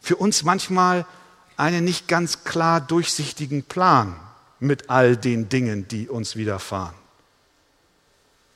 [0.00, 1.04] für uns manchmal
[1.56, 4.16] einen nicht ganz klar durchsichtigen Plan
[4.60, 6.94] mit all den Dingen, die uns widerfahren.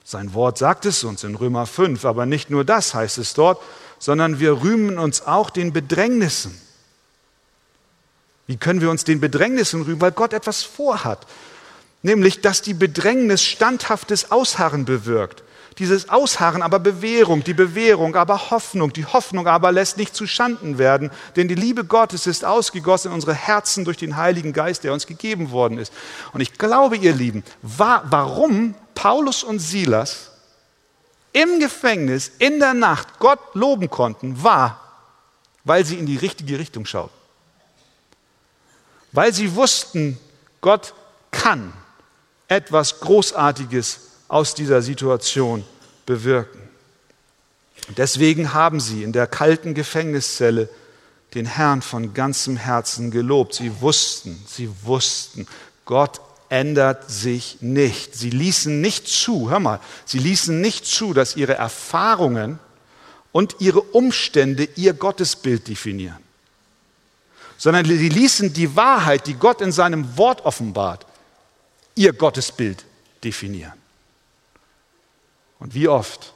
[0.05, 3.63] Sein Wort sagt es uns in Römer 5, aber nicht nur das heißt es dort,
[3.99, 6.61] sondern wir rühmen uns auch den Bedrängnissen.
[8.47, 10.01] Wie können wir uns den Bedrängnissen rühmen?
[10.01, 11.27] Weil Gott etwas vorhat,
[12.03, 15.45] nämlich dass die Bedrängnis standhaftes Ausharren bewirkt.
[15.81, 20.77] Dieses Ausharren aber Bewährung, die Bewährung aber Hoffnung, die Hoffnung aber lässt nicht zu Schanden
[20.77, 24.93] werden, denn die Liebe Gottes ist ausgegossen in unsere Herzen durch den Heiligen Geist, der
[24.93, 25.91] uns gegeben worden ist.
[26.35, 30.33] Und ich glaube, ihr Lieben, war, warum Paulus und Silas
[31.33, 34.83] im Gefängnis in der Nacht Gott loben konnten, war,
[35.65, 37.17] weil sie in die richtige Richtung schauten.
[39.13, 40.19] Weil sie wussten,
[40.61, 40.93] Gott
[41.31, 41.73] kann
[42.49, 45.65] etwas Großartiges aus dieser Situation
[46.11, 46.61] bewirken.
[47.97, 50.69] Deswegen haben sie in der kalten Gefängniszelle
[51.35, 53.55] den Herrn von ganzem Herzen gelobt.
[53.55, 55.47] Sie wussten, sie wussten,
[55.85, 58.17] Gott ändert sich nicht.
[58.17, 62.59] Sie ließen nicht zu, hör mal, sie ließen nicht zu, dass ihre Erfahrungen
[63.31, 66.19] und ihre Umstände ihr Gottesbild definieren,
[67.57, 71.07] sondern sie ließen die Wahrheit, die Gott in seinem Wort offenbart,
[71.95, 72.85] ihr Gottesbild
[73.23, 73.80] definieren.
[75.61, 76.33] Und wie oft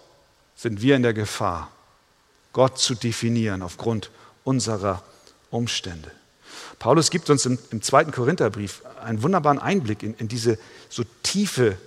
[0.55, 1.71] sind wir in der Gefahr,
[2.53, 4.11] Gott zu definieren aufgrund
[4.45, 5.03] unserer
[5.51, 6.11] Umstände.
[6.79, 10.59] Paulus gibt uns im, im zweiten Korintherbrief einen wunderbaren Einblick in, in diese
[10.89, 11.79] so tiefe,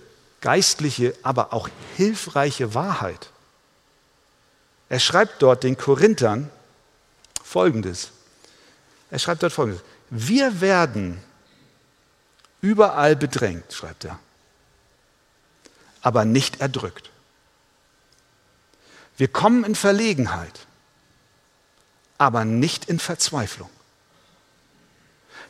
[0.42, 3.30] geistliche, aber auch hilfreiche Wahrheit.
[4.90, 6.50] Er schreibt dort den Korinthern
[7.44, 8.12] Folgendes.
[9.10, 9.84] Er schreibt dort Folgendes.
[10.10, 11.22] Wir werden
[12.62, 14.20] überall bedrängt, schreibt er,
[16.02, 17.12] aber nicht erdrückt.
[19.18, 20.60] Wir kommen in Verlegenheit,
[22.18, 23.70] aber nicht in Verzweiflung.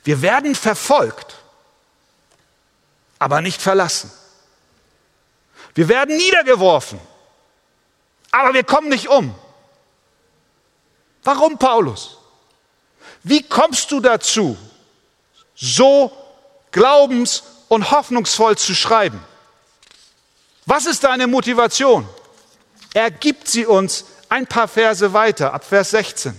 [0.04, 1.36] Wir werden verfolgt,
[3.20, 4.10] aber nicht verlassen.
[5.76, 7.00] Wir werden niedergeworfen,
[8.32, 9.36] aber wir kommen nicht um.
[11.24, 12.18] Warum, Paulus?
[13.24, 14.58] Wie kommst du dazu,
[15.56, 16.12] so
[16.72, 19.22] glaubens- und hoffnungsvoll zu schreiben?
[20.66, 22.08] Was ist deine Motivation?
[22.98, 26.34] Er gibt sie uns ein paar Verse weiter, ab Vers 16.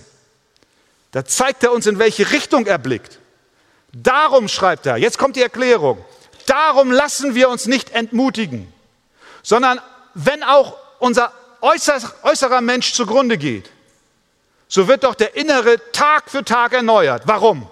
[1.11, 3.17] Da zeigt er uns, in welche Richtung er blickt.
[3.93, 6.03] Darum schreibt er, jetzt kommt die Erklärung,
[6.47, 8.73] darum lassen wir uns nicht entmutigen,
[9.41, 9.79] sondern
[10.15, 13.69] wenn auch unser äußerer Mensch zugrunde geht,
[14.67, 17.21] so wird doch der innere Tag für Tag erneuert.
[17.25, 17.69] Warum?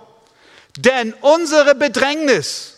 [0.77, 2.75] Denn unsere Bedrängnis,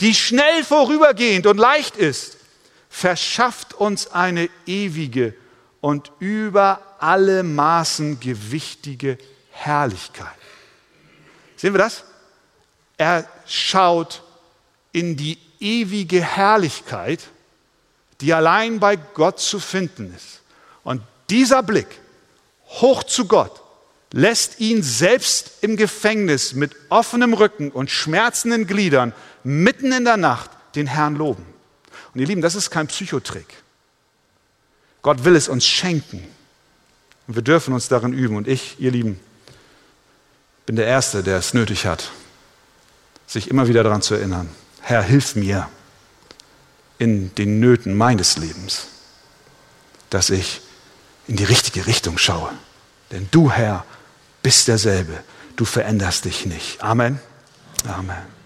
[0.00, 2.38] die schnell vorübergehend und leicht ist,
[2.92, 5.34] verschafft uns eine ewige
[5.80, 9.16] und über alle Maßen gewichtige
[9.50, 10.28] Herrlichkeit.
[11.56, 12.04] Sehen wir das?
[12.98, 14.22] Er schaut
[14.92, 17.20] in die ewige Herrlichkeit,
[18.20, 20.42] die allein bei Gott zu finden ist.
[20.84, 21.88] Und dieser Blick
[22.66, 23.62] hoch zu Gott
[24.12, 30.50] lässt ihn selbst im Gefängnis mit offenem Rücken und schmerzenden Gliedern mitten in der Nacht
[30.74, 31.51] den Herrn loben.
[32.14, 33.46] Und ihr Lieben, das ist kein Psychotrick.
[35.02, 36.22] Gott will es uns schenken.
[37.26, 38.36] Und wir dürfen uns darin üben.
[38.36, 39.18] Und ich, ihr Lieben,
[40.66, 42.10] bin der Erste, der es nötig hat,
[43.26, 44.48] sich immer wieder daran zu erinnern.
[44.80, 45.68] Herr, hilf mir
[46.98, 48.86] in den Nöten meines Lebens,
[50.10, 50.60] dass ich
[51.26, 52.50] in die richtige Richtung schaue.
[53.10, 53.84] Denn du, Herr,
[54.42, 55.22] bist derselbe.
[55.56, 56.82] Du veränderst dich nicht.
[56.82, 57.20] Amen.
[57.86, 58.41] Amen.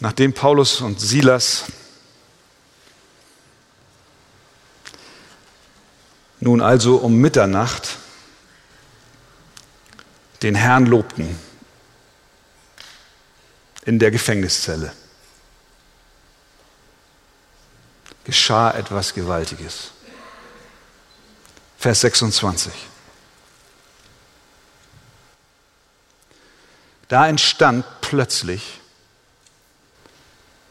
[0.00, 1.64] Nachdem Paulus und Silas
[6.40, 7.98] nun also um Mitternacht
[10.42, 11.38] den Herrn lobten
[13.84, 14.94] in der Gefängniszelle,
[18.24, 19.90] geschah etwas Gewaltiges.
[21.76, 22.72] Vers 26.
[27.08, 28.79] Da entstand plötzlich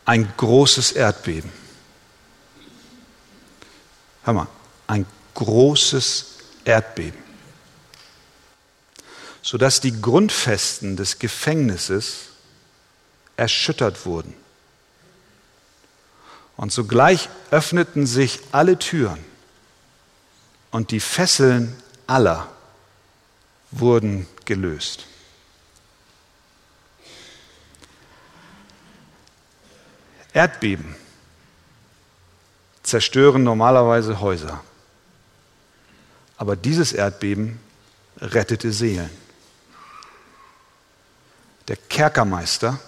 [0.10, 1.52] ein großes Erdbeben.
[4.24, 4.48] Hör mal,
[4.88, 6.26] ein großes
[6.66, 7.20] Erdbeben,
[9.44, 12.30] sodass die Grundfesten des Gefängnisses
[13.38, 14.34] erschüttert wurden.
[16.58, 19.24] Und sogleich öffneten sich alle Türen
[20.72, 21.76] und die Fesseln
[22.08, 22.50] aller
[23.70, 25.06] wurden gelöst.
[30.34, 30.96] Erdbeben
[32.84, 34.62] zerstören normalerweise Häuser.
[36.38, 37.60] Aber dieses Erdbeben
[38.20, 39.10] rettete Seelen.
[41.68, 42.80] Der Kerkermeister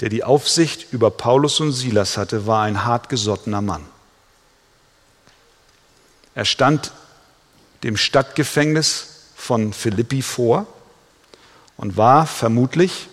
[0.00, 3.84] der die Aufsicht über Paulus und Silas hatte, war ein hartgesottener Mann.
[6.34, 6.92] Er stand
[7.82, 10.66] dem Stadtgefängnis von Philippi vor
[11.76, 13.08] und war vermutlich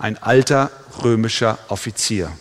[0.00, 0.70] ein alter
[1.02, 2.34] römischer Offizier.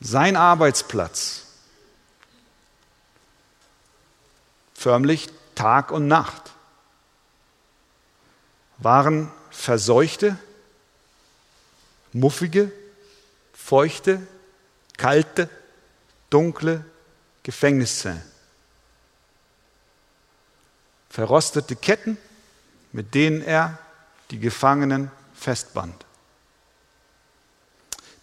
[0.00, 1.44] Sein Arbeitsplatz,
[4.72, 6.50] förmlich Tag und Nacht,
[8.78, 10.38] waren verseuchte,
[12.14, 12.72] muffige,
[13.52, 14.26] feuchte,
[14.96, 15.50] kalte,
[16.30, 16.86] dunkle
[17.42, 18.22] Gefängniszellen.
[21.10, 22.16] Verrostete Ketten,
[22.92, 23.78] mit denen er
[24.32, 26.04] die Gefangenen festband.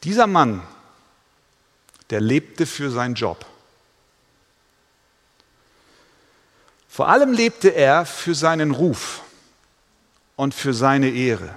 [0.04, 0.62] Dieser Mann,
[2.10, 3.46] der lebte für seinen Job.
[6.90, 9.22] Vor allem lebte er für seinen Ruf
[10.36, 11.54] und für seine Ehre.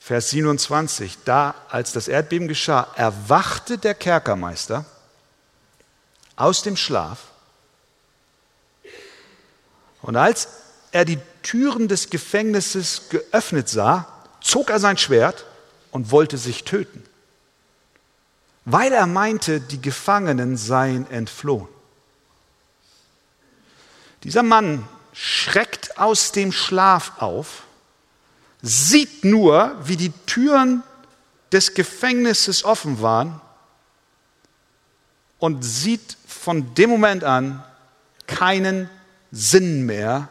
[0.00, 4.84] Vers 27, da als das Erdbeben geschah, erwachte der Kerkermeister
[6.36, 7.18] aus dem Schlaf
[10.02, 10.48] und als
[10.92, 14.08] er die Türen des Gefängnisses geöffnet sah,
[14.40, 15.44] zog er sein Schwert
[15.92, 17.04] und wollte sich töten,
[18.64, 21.68] weil er meinte, die Gefangenen seien entflohen.
[24.24, 27.62] Dieser Mann schreckt aus dem Schlaf auf,
[28.62, 30.82] sieht nur, wie die Türen
[31.52, 33.40] des Gefängnisses offen waren
[35.38, 37.62] und sieht von dem Moment an
[38.26, 38.88] keinen
[39.30, 40.28] Sinn mehr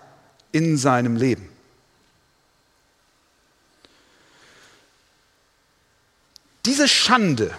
[0.53, 1.49] in seinem Leben.
[6.65, 7.53] Diese Schande,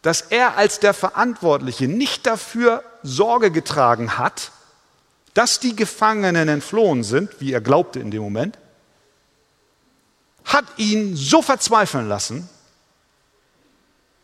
[0.00, 4.52] dass er als der Verantwortliche nicht dafür Sorge getragen hat,
[5.34, 8.56] dass die Gefangenen entflohen sind, wie er glaubte in dem Moment,
[10.44, 12.48] hat ihn so verzweifeln lassen,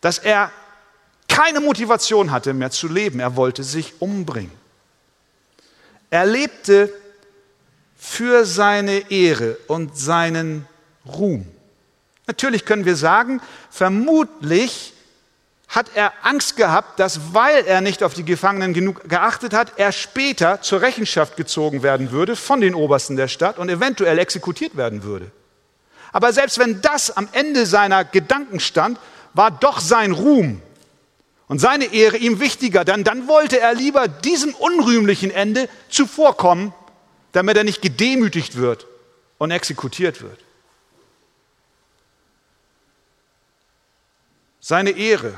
[0.01, 0.51] dass er
[1.29, 3.21] keine Motivation hatte mehr zu leben.
[3.21, 4.60] Er wollte sich umbringen.
[6.11, 6.93] Er lebte
[7.97, 10.67] für seine Ehre und seinen
[11.07, 11.47] Ruhm.
[12.27, 14.93] Natürlich können wir sagen, vermutlich
[15.69, 19.93] hat er Angst gehabt, dass weil er nicht auf die Gefangenen genug geachtet hat, er
[19.93, 25.05] später zur Rechenschaft gezogen werden würde von den Obersten der Stadt und eventuell exekutiert werden
[25.05, 25.31] würde.
[26.13, 28.99] Aber selbst wenn das am Ende seiner Gedanken stand,
[29.33, 30.61] war doch sein Ruhm
[31.51, 36.73] und seine Ehre ihm wichtiger, denn dann wollte er lieber diesem unrühmlichen Ende zuvorkommen,
[37.33, 38.87] damit er nicht gedemütigt wird
[39.37, 40.39] und exekutiert wird.
[44.61, 45.35] Seine Ehre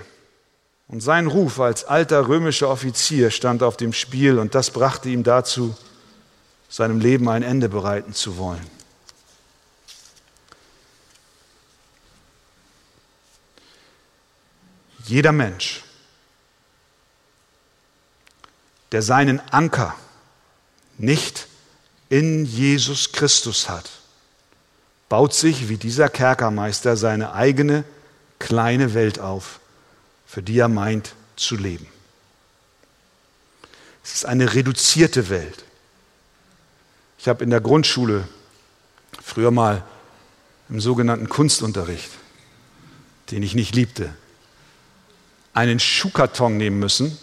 [0.86, 5.22] und sein Ruf als alter römischer Offizier stand auf dem Spiel und das brachte ihm
[5.22, 5.74] dazu,
[6.68, 8.70] seinem Leben ein Ende bereiten zu wollen.
[15.06, 15.82] Jeder Mensch,
[18.92, 19.94] der seinen Anker
[20.98, 21.48] nicht
[22.08, 23.90] in Jesus Christus hat,
[25.08, 27.84] baut sich wie dieser Kerkermeister seine eigene
[28.38, 29.60] kleine Welt auf
[30.32, 31.86] für die er meint zu leben.
[34.02, 35.66] Es ist eine reduzierte Welt.
[37.18, 38.26] Ich habe in der Grundschule
[39.22, 39.84] früher mal
[40.70, 42.08] im sogenannten Kunstunterricht,
[43.30, 44.14] den ich nicht liebte,
[45.52, 47.18] einen Schuhkarton nehmen müssen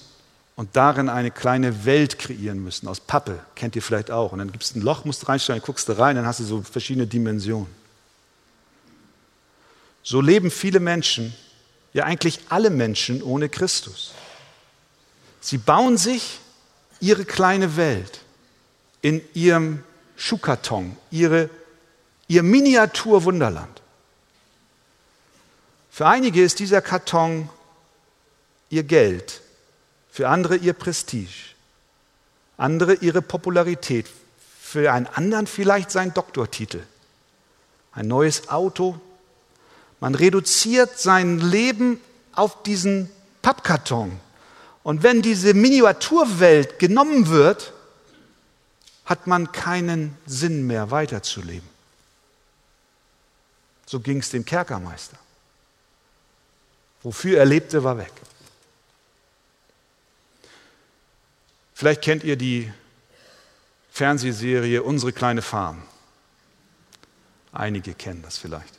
[0.60, 4.34] und darin eine kleine Welt kreieren müssen, aus Pappe, kennt ihr vielleicht auch.
[4.34, 6.44] Und dann gibt es ein Loch, musst du reinstellen, guckst du rein, dann hast du
[6.44, 7.74] so verschiedene Dimensionen.
[10.04, 11.34] So leben viele Menschen
[11.94, 14.12] ja eigentlich alle Menschen ohne Christus.
[15.40, 16.40] Sie bauen sich
[17.00, 18.20] ihre kleine Welt
[19.02, 19.82] in ihrem
[20.18, 21.50] Schuhkarton, ihre,
[22.28, 23.82] ihr Miniaturwunderland.
[25.90, 27.48] Für einige ist dieser Karton
[28.70, 29.40] ihr Geld,
[30.12, 31.54] für andere ihr Prestige,
[32.58, 34.08] andere ihre Popularität,
[34.62, 36.82] für einen anderen vielleicht sein Doktortitel,
[37.92, 39.00] ein neues Auto.
[40.00, 42.00] Man reduziert sein Leben
[42.34, 43.10] auf diesen
[43.42, 44.20] Pappkarton.
[44.84, 47.74] Und wenn diese Miniaturwelt genommen wird,
[49.06, 51.68] hat man keinen Sinn mehr weiterzuleben.
[53.86, 55.18] So ging es dem Kerkermeister.
[57.02, 58.12] Wofür er lebte, war weg.
[61.80, 62.70] Vielleicht kennt ihr die
[63.90, 65.82] Fernsehserie Unsere kleine Farm.
[67.54, 68.74] Einige kennen das vielleicht.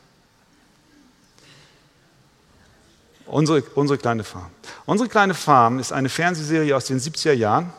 [3.24, 4.50] Unsere, unsere kleine Farm.
[4.84, 7.72] Unsere kleine Farm ist eine Fernsehserie aus den 70er Jahren,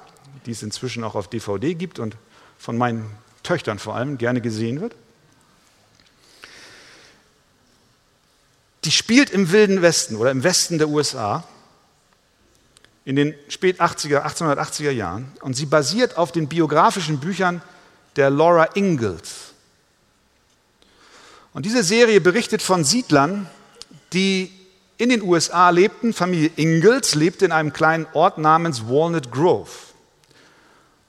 [0.48, 2.18] die es inzwischen auch auf DVD gibt und
[2.58, 3.08] von meinen
[3.44, 4.96] Töchtern vor allem gerne gesehen wird.
[8.86, 11.44] Die spielt im Wilden Westen oder im Westen der USA
[13.06, 17.62] in den spät 80er, 1880er Jahren und sie basiert auf den biografischen Büchern
[18.16, 19.54] der Laura Ingalls.
[21.54, 23.50] Und diese Serie berichtet von Siedlern,
[24.14, 24.52] die
[24.98, 26.14] in den USA lebten.
[26.14, 29.70] Familie Ingalls lebte in einem kleinen Ort namens Walnut Grove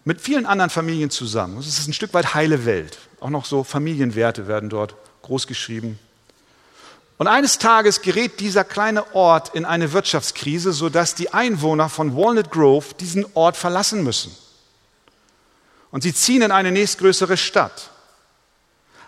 [0.05, 1.59] mit vielen anderen Familien zusammen.
[1.59, 2.99] Es ist ein Stück weit heile Welt.
[3.20, 5.99] Auch noch so Familienwerte werden dort großgeschrieben.
[7.19, 12.51] Und eines Tages gerät dieser kleine Ort in eine Wirtschaftskrise, sodass die Einwohner von Walnut
[12.51, 14.35] Grove diesen Ort verlassen müssen.
[15.91, 17.91] Und sie ziehen in eine nächstgrößere Stadt.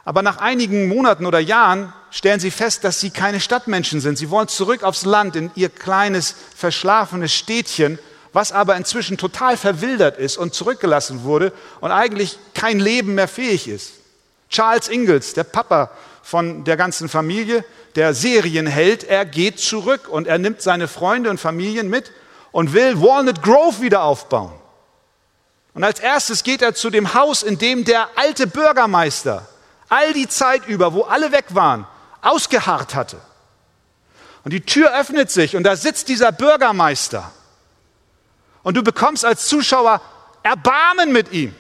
[0.05, 4.19] Aber nach einigen Monaten oder Jahren stellen sie fest, dass sie keine Stadtmenschen sind.
[4.19, 7.99] Sie wollen zurück aufs Land, in ihr kleines, verschlafenes Städtchen,
[8.35, 13.67] was aber inzwischen total verwildert ist und zurückgelassen wurde und eigentlich kein Leben mehr fähig
[13.67, 13.93] ist.
[14.51, 15.91] Charles Ingalls, der Papa
[16.25, 17.64] von der ganzen Familie,
[17.97, 22.11] der Serienheld, er geht zurück und er nimmt seine Freunde und Familien mit
[22.51, 24.53] und will Walnut Grove wieder aufbauen.
[25.75, 29.47] Und als erstes geht er zu dem Haus, in dem der alte Bürgermeister
[29.91, 31.87] all die Zeit über, wo alle weg waren,
[32.22, 33.20] ausgeharrt hatte.
[34.45, 37.31] Und die Tür öffnet sich und da sitzt dieser Bürgermeister.
[38.62, 40.01] Und du bekommst als Zuschauer
[40.43, 41.55] Erbarmen mit ihm.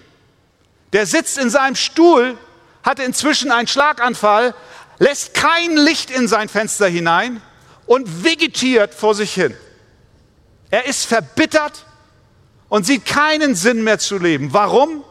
[0.94, 2.38] Der sitzt in seinem Stuhl,
[2.84, 4.54] hatte inzwischen einen Schlaganfall,
[4.98, 7.42] lässt kein Licht in sein Fenster hinein
[7.86, 9.56] und vegetiert vor sich hin.
[10.70, 11.86] Er ist verbittert
[12.68, 14.52] und sieht keinen Sinn mehr zu leben.
[14.52, 15.02] Warum?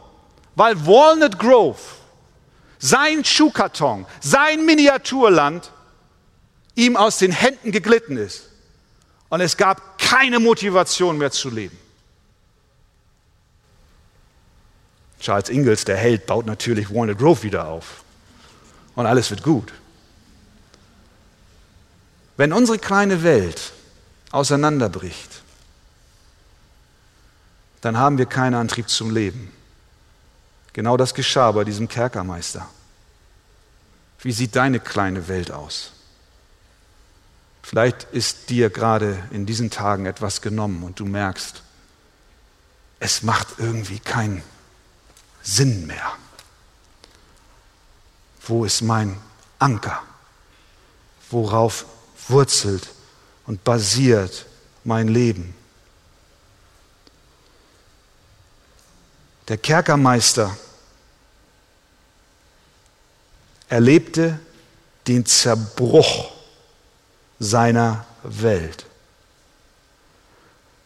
[0.56, 1.80] Weil Walnut Grove,
[2.80, 5.72] sein Schuhkarton, sein Miniaturland
[6.76, 8.50] ihm aus den Händen geglitten ist.
[9.30, 11.78] Und es gab keine Motivation mehr zu leben.
[15.20, 18.04] Charles Ingalls, der Held, baut natürlich Walnut Grove wieder auf
[18.96, 19.74] und alles wird gut.
[22.36, 23.74] Wenn unsere kleine Welt
[24.32, 25.42] auseinanderbricht,
[27.82, 29.52] dann haben wir keinen Antrieb zum Leben.
[30.74, 32.68] Genau das geschah bei diesem Kerkermeister.
[34.20, 35.92] Wie sieht deine kleine Welt aus?
[37.62, 41.62] Vielleicht ist dir gerade in diesen Tagen etwas genommen und du merkst,
[43.00, 44.44] es macht irgendwie keinen
[45.44, 46.14] Sinn mehr.
[48.48, 49.20] Wo ist mein
[49.60, 50.02] Anker?
[51.30, 51.86] Worauf
[52.28, 52.90] wurzelt
[53.46, 54.46] und basiert
[54.84, 55.54] mein Leben?
[59.50, 60.58] Der Kerkermeister
[63.68, 64.40] erlebte
[65.08, 66.32] den Zerbruch
[67.40, 68.86] seiner Welt.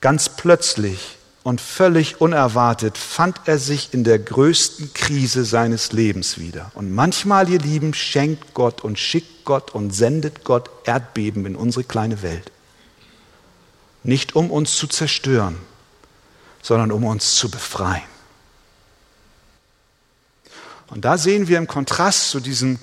[0.01, 1.16] Ganz plötzlich
[1.47, 6.73] und völlig unerwartet fand er sich in der größten Krise seines Lebens wieder.
[6.73, 11.85] Und manchmal, ihr Lieben, schenkt Gott und schickt Gott und sendet Gott Erdbeben in unsere
[11.85, 12.51] kleine Welt.
[14.03, 15.57] Nicht um uns zu zerstören,
[16.61, 18.03] sondern um uns zu befreien.
[20.87, 22.77] Und da sehen wir im Kontrast zu diesem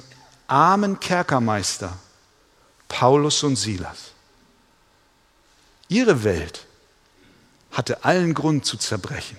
[0.46, 1.98] armen Kerkermeister
[2.88, 4.12] Paulus und Silas.
[5.88, 6.66] Ihre Welt
[7.74, 9.36] hatte allen Grund zu zerbrechen,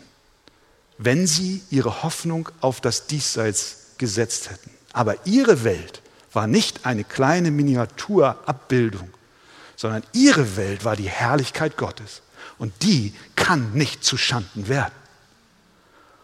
[0.97, 4.69] wenn sie ihre Hoffnung auf das Diesseits gesetzt hätten.
[4.93, 6.01] Aber ihre Welt
[6.33, 9.09] war nicht eine kleine Miniaturabbildung,
[9.77, 12.21] sondern ihre Welt war die Herrlichkeit Gottes.
[12.57, 14.93] Und die kann nicht zu Schanden werden.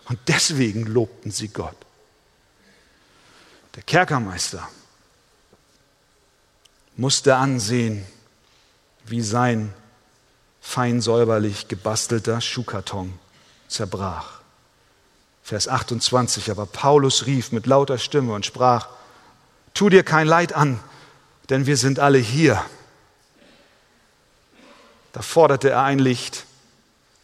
[0.05, 1.75] Und deswegen lobten sie Gott.
[3.75, 4.67] Der Kerkermeister
[6.97, 8.05] musste ansehen,
[9.05, 9.73] wie sein
[10.61, 13.19] fein säuberlich gebastelter Schuhkarton
[13.67, 14.39] zerbrach.
[15.43, 18.87] Vers 28, aber Paulus rief mit lauter Stimme und sprach,
[19.73, 20.79] tu dir kein Leid an,
[21.49, 22.63] denn wir sind alle hier.
[25.11, 26.45] Da forderte er ein Licht.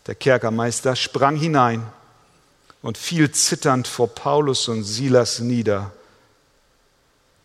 [0.08, 1.86] Der Kerkermeister sprang hinein
[2.82, 5.92] und fiel zitternd vor Paulus und Silas nieder.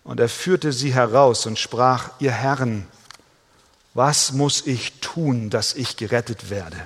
[0.05, 2.87] Und er führte sie heraus und sprach, ihr Herren,
[3.95, 6.77] was muss ich tun, dass ich gerettet werde?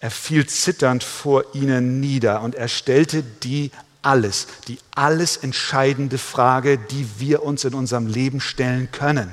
[0.00, 3.70] Er fiel zitternd vor ihnen nieder und er stellte die
[4.02, 9.32] alles, die alles entscheidende Frage, die wir uns in unserem Leben stellen können.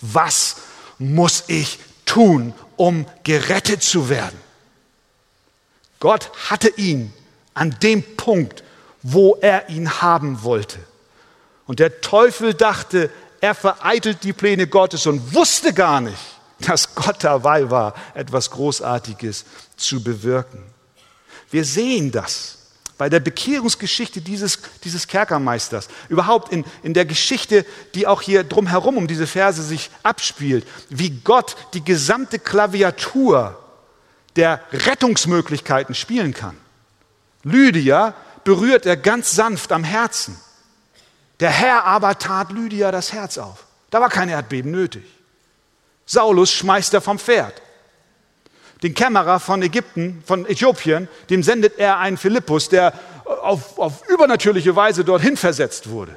[0.00, 0.56] Was
[0.98, 4.38] muss ich tun, um gerettet zu werden?
[6.00, 7.12] Gott hatte ihn
[7.54, 8.64] an dem Punkt,
[9.02, 10.78] wo er ihn haben wollte.
[11.66, 13.10] Und der Teufel dachte,
[13.40, 16.18] er vereitelt die Pläne Gottes und wusste gar nicht,
[16.60, 19.44] dass Gott dabei war, etwas Großartiges
[19.76, 20.62] zu bewirken.
[21.50, 22.58] Wir sehen das
[22.98, 27.64] bei der Bekehrungsgeschichte dieses, dieses Kerkermeisters, überhaupt in, in der Geschichte,
[27.94, 33.56] die auch hier drumherum um diese Verse sich abspielt, wie Gott die gesamte Klaviatur
[34.34, 36.56] der Rettungsmöglichkeiten spielen kann.
[37.44, 40.36] Lydia berührt er ganz sanft am Herzen.
[41.40, 43.64] Der Herr aber tat Lydia das Herz auf.
[43.90, 45.04] Da war kein Erdbeben nötig.
[46.04, 47.60] Saulus schmeißt er vom Pferd.
[48.82, 54.74] Den Kämmerer von Ägypten, von Äthiopien, dem sendet er einen Philippus, der auf, auf übernatürliche
[54.74, 56.16] Weise dorthin versetzt wurde.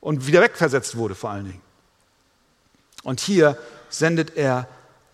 [0.00, 1.62] Und wieder wegversetzt wurde vor allen Dingen.
[3.02, 3.58] Und hier
[3.88, 4.68] sendet er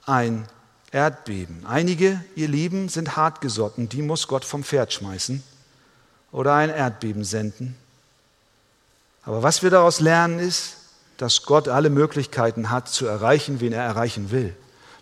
[0.06, 0.46] ein
[0.90, 1.64] Erdbeben.
[1.66, 5.42] Einige, ihr Lieben, sind hartgesotten, die muss Gott vom Pferd schmeißen
[6.30, 7.76] oder ein Erdbeben senden.
[9.25, 10.77] Aber was wir daraus lernen ist,
[11.16, 14.55] dass Gott alle Möglichkeiten hat zu erreichen, wen er erreichen will.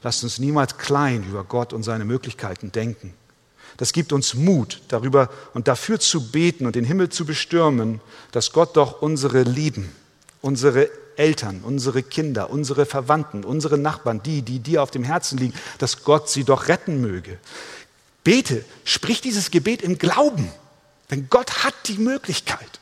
[0.02, 3.14] Lasst uns niemals klein über Gott und seine Möglichkeiten denken.
[3.76, 8.00] Das gibt uns Mut, darüber und dafür zu beten und den Himmel zu bestürmen,
[8.32, 9.90] dass Gott doch unsere Lieben,
[10.42, 15.54] unsere Eltern, unsere Kinder, unsere Verwandten, unsere Nachbarn, die, die dir auf dem Herzen liegen,
[15.78, 17.38] dass Gott sie doch retten möge.
[18.24, 20.50] Bete, sprich dieses Gebet im Glauben,
[21.10, 22.79] denn Gott hat die Möglichkeit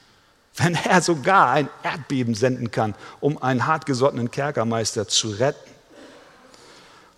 [0.59, 5.71] wenn er sogar ein Erdbeben senden kann, um einen hartgesottenen Kerkermeister zu retten.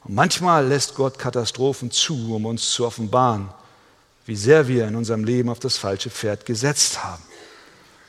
[0.04, 3.48] Und manchmal lässt Gott Katastrophen zu, um uns zu offenbaren,
[4.26, 7.22] wie sehr wir in unserem Leben auf das falsche Pferd gesetzt haben.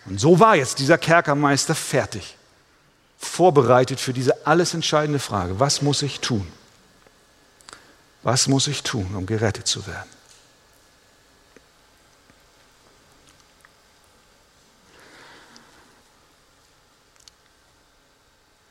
[0.05, 2.38] Und so war jetzt dieser Kerkermeister fertig,
[3.17, 6.47] vorbereitet für diese alles entscheidende Frage, was muss ich tun?
[8.23, 10.09] Was muss ich tun, um gerettet zu werden?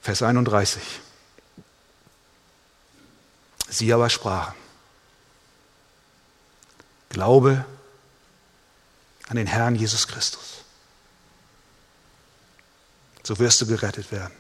[0.03, 0.82] Vers 31.
[3.68, 4.55] Sie aber sprachen,
[7.11, 7.64] Glaube
[9.28, 10.64] an den Herrn Jesus Christus.
[13.22, 14.34] So wirst du gerettet werden.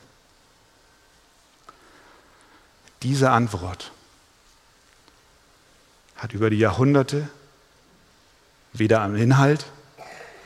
[3.02, 3.92] Diese Antwort
[6.16, 7.28] hat über die Jahrhunderte
[8.72, 9.66] weder an Inhalt,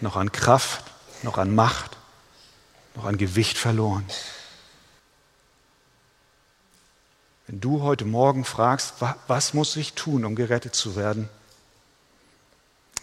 [0.00, 0.84] noch an Kraft,
[1.22, 1.96] noch an Macht,
[2.94, 4.04] noch an Gewicht verloren.
[7.46, 8.94] Wenn du heute Morgen fragst,
[9.26, 11.28] was muss ich tun, um gerettet zu werden,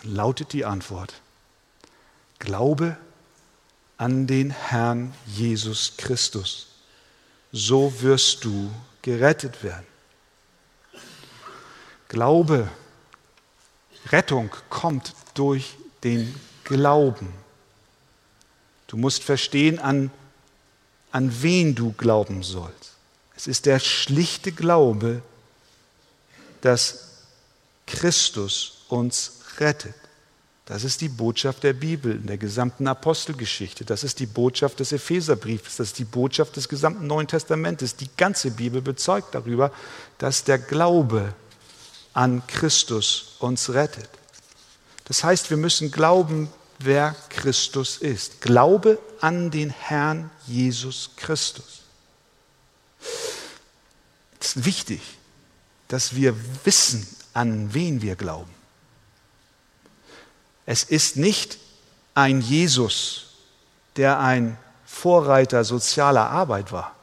[0.03, 1.13] lautet die Antwort,
[2.39, 2.97] Glaube
[3.97, 6.69] an den Herrn Jesus Christus.
[7.51, 8.71] So wirst du
[9.03, 9.85] gerettet werden.
[12.07, 12.67] Glaube,
[14.07, 16.33] Rettung kommt durch den
[16.63, 17.31] Glauben.
[18.87, 20.09] Du musst verstehen, an,
[21.11, 22.95] an wen du glauben sollst.
[23.41, 25.23] Es ist der schlichte Glaube,
[26.61, 27.07] dass
[27.87, 29.95] Christus uns rettet.
[30.65, 33.83] Das ist die Botschaft der Bibel, in der gesamten Apostelgeschichte.
[33.83, 35.77] Das ist die Botschaft des Epheserbriefs.
[35.77, 37.95] Das ist die Botschaft des gesamten Neuen Testamentes.
[37.95, 39.71] Die ganze Bibel bezeugt darüber,
[40.19, 41.33] dass der Glaube
[42.13, 44.09] an Christus uns rettet.
[45.05, 48.41] Das heißt, wir müssen glauben, wer Christus ist.
[48.41, 51.80] Glaube an den Herrn Jesus Christus.
[54.41, 55.01] Es ist wichtig,
[55.87, 56.35] dass wir
[56.65, 58.51] wissen, an wen wir glauben.
[60.65, 61.57] Es ist nicht
[62.15, 63.27] ein Jesus,
[63.95, 66.95] der ein Vorreiter sozialer Arbeit war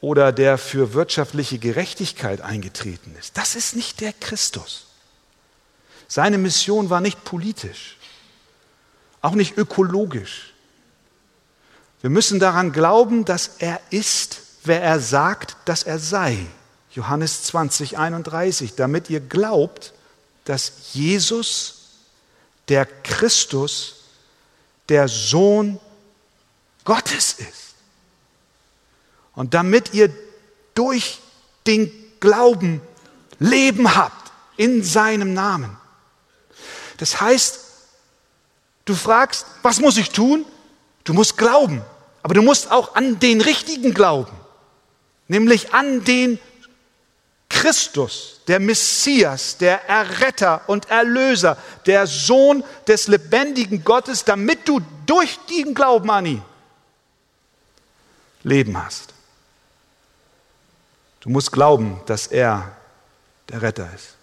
[0.00, 3.38] oder der für wirtschaftliche Gerechtigkeit eingetreten ist.
[3.38, 4.86] Das ist nicht der Christus.
[6.08, 7.96] Seine Mission war nicht politisch,
[9.20, 10.52] auch nicht ökologisch.
[12.00, 16.46] Wir müssen daran glauben, dass er ist, wer er sagt, dass er sei.
[16.92, 19.92] Johannes 20, 31, damit ihr glaubt,
[20.44, 21.88] dass Jesus,
[22.68, 23.96] der Christus,
[24.88, 25.80] der Sohn
[26.84, 27.74] Gottes ist.
[29.34, 30.10] Und damit ihr
[30.74, 31.20] durch
[31.66, 31.90] den
[32.20, 32.80] Glauben
[33.38, 35.76] Leben habt in seinem Namen.
[36.98, 37.60] Das heißt,
[38.84, 40.44] du fragst, was muss ich tun?
[41.04, 41.82] Du musst glauben,
[42.22, 44.32] aber du musst auch an den richtigen glauben,
[45.32, 46.38] nämlich an den
[47.48, 51.56] Christus, der Messias, der Erretter und Erlöser,
[51.86, 56.42] der Sohn des lebendigen Gottes, damit du durch den Glauben an ihn
[58.42, 59.14] Leben hast.
[61.20, 62.76] Du musst glauben, dass er
[63.48, 64.16] der Retter ist.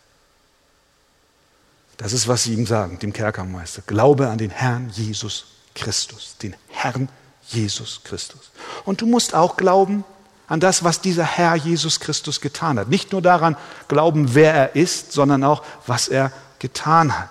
[1.98, 3.82] Das ist, was sie ihm sagen, dem Kerkermeister.
[3.88, 7.10] Glaube an den Herrn Jesus Christus, den Herrn
[7.48, 8.52] Jesus Christus.
[8.86, 10.04] Und du musst auch glauben
[10.50, 12.90] an das, was dieser Herr Jesus Christus getan hat.
[12.90, 13.56] Nicht nur daran
[13.88, 17.30] glauben, wer er ist, sondern auch, was er getan hat.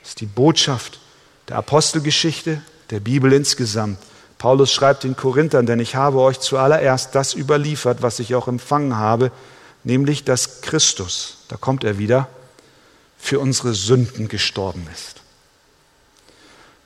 [0.00, 0.98] Das ist die Botschaft
[1.48, 2.60] der Apostelgeschichte,
[2.90, 3.98] der Bibel insgesamt.
[4.38, 8.96] Paulus schreibt den Korinthern, denn ich habe euch zuallererst das überliefert, was ich auch empfangen
[8.96, 9.30] habe,
[9.84, 12.28] nämlich dass Christus, da kommt er wieder,
[13.18, 15.22] für unsere Sünden gestorben ist.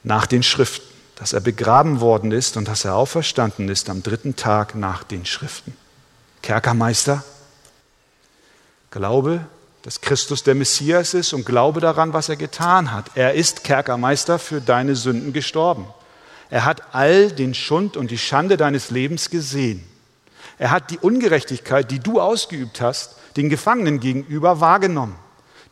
[0.05, 0.90] Nach den Schriften
[1.21, 5.27] dass er begraben worden ist und dass er auferstanden ist am dritten Tag nach den
[5.27, 5.77] Schriften.
[6.41, 7.23] Kerkermeister,
[8.91, 9.45] glaube,
[9.83, 13.11] dass Christus der Messias ist und glaube daran, was er getan hat.
[13.17, 15.87] Er ist Kerkermeister für deine Sünden gestorben.
[16.49, 19.87] Er hat all den Schund und die Schande deines Lebens gesehen.
[20.57, 25.17] Er hat die Ungerechtigkeit, die du ausgeübt hast, den Gefangenen gegenüber wahrgenommen.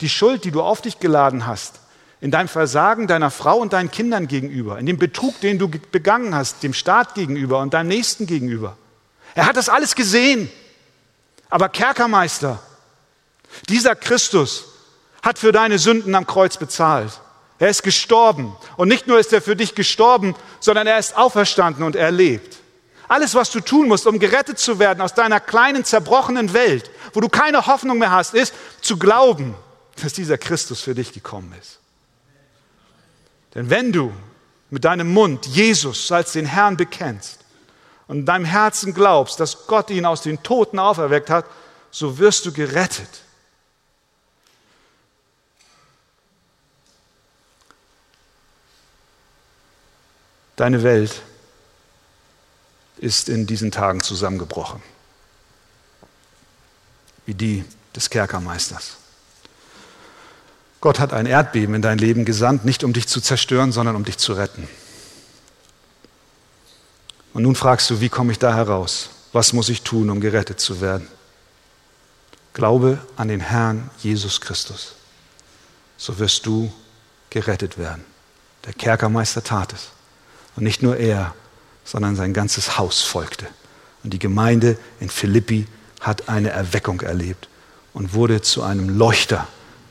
[0.02, 1.80] Die Schuld, die du auf dich geladen hast,
[2.20, 6.34] in deinem Versagen deiner Frau und deinen Kindern gegenüber, in dem Betrug, den du begangen
[6.34, 8.76] hast, dem Staat gegenüber und deinem Nächsten gegenüber.
[9.34, 10.50] Er hat das alles gesehen.
[11.48, 12.60] Aber Kerkermeister,
[13.68, 14.64] dieser Christus
[15.22, 17.20] hat für deine Sünden am Kreuz bezahlt.
[17.58, 18.54] Er ist gestorben.
[18.76, 22.56] Und nicht nur ist er für dich gestorben, sondern er ist auferstanden und er lebt.
[23.08, 27.20] Alles, was du tun musst, um gerettet zu werden aus deiner kleinen, zerbrochenen Welt, wo
[27.20, 29.54] du keine Hoffnung mehr hast, ist zu glauben,
[30.02, 31.78] dass dieser Christus für dich gekommen ist.
[33.54, 34.12] Denn wenn du
[34.70, 37.38] mit deinem Mund Jesus als den Herrn bekennst
[38.06, 41.46] und in deinem Herzen glaubst, dass Gott ihn aus den Toten auferweckt hat,
[41.90, 43.08] so wirst du gerettet.
[50.56, 51.22] Deine Welt
[52.96, 54.82] ist in diesen Tagen zusammengebrochen,
[57.26, 58.96] wie die des Kerkermeisters.
[60.80, 64.04] Gott hat ein Erdbeben in dein Leben gesandt, nicht um dich zu zerstören, sondern um
[64.04, 64.68] dich zu retten.
[67.34, 69.10] Und nun fragst du, wie komme ich da heraus?
[69.32, 71.08] Was muss ich tun, um gerettet zu werden?
[72.54, 74.94] Glaube an den Herrn Jesus Christus.
[75.96, 76.72] So wirst du
[77.30, 78.04] gerettet werden.
[78.64, 79.90] Der Kerkermeister tat es.
[80.56, 81.34] Und nicht nur er,
[81.84, 83.46] sondern sein ganzes Haus folgte.
[84.04, 85.66] Und die Gemeinde in Philippi
[86.00, 87.48] hat eine Erweckung erlebt
[87.92, 89.46] und wurde zu einem Leuchter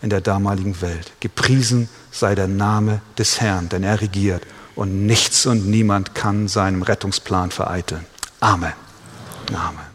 [0.08, 1.12] in der damaligen Welt.
[1.20, 4.42] Gepriesen sei der Name des Herrn, denn er regiert
[4.74, 8.06] und nichts und niemand kann seinen Rettungsplan vereiteln.
[8.40, 8.72] Amen.
[9.54, 9.87] Amen.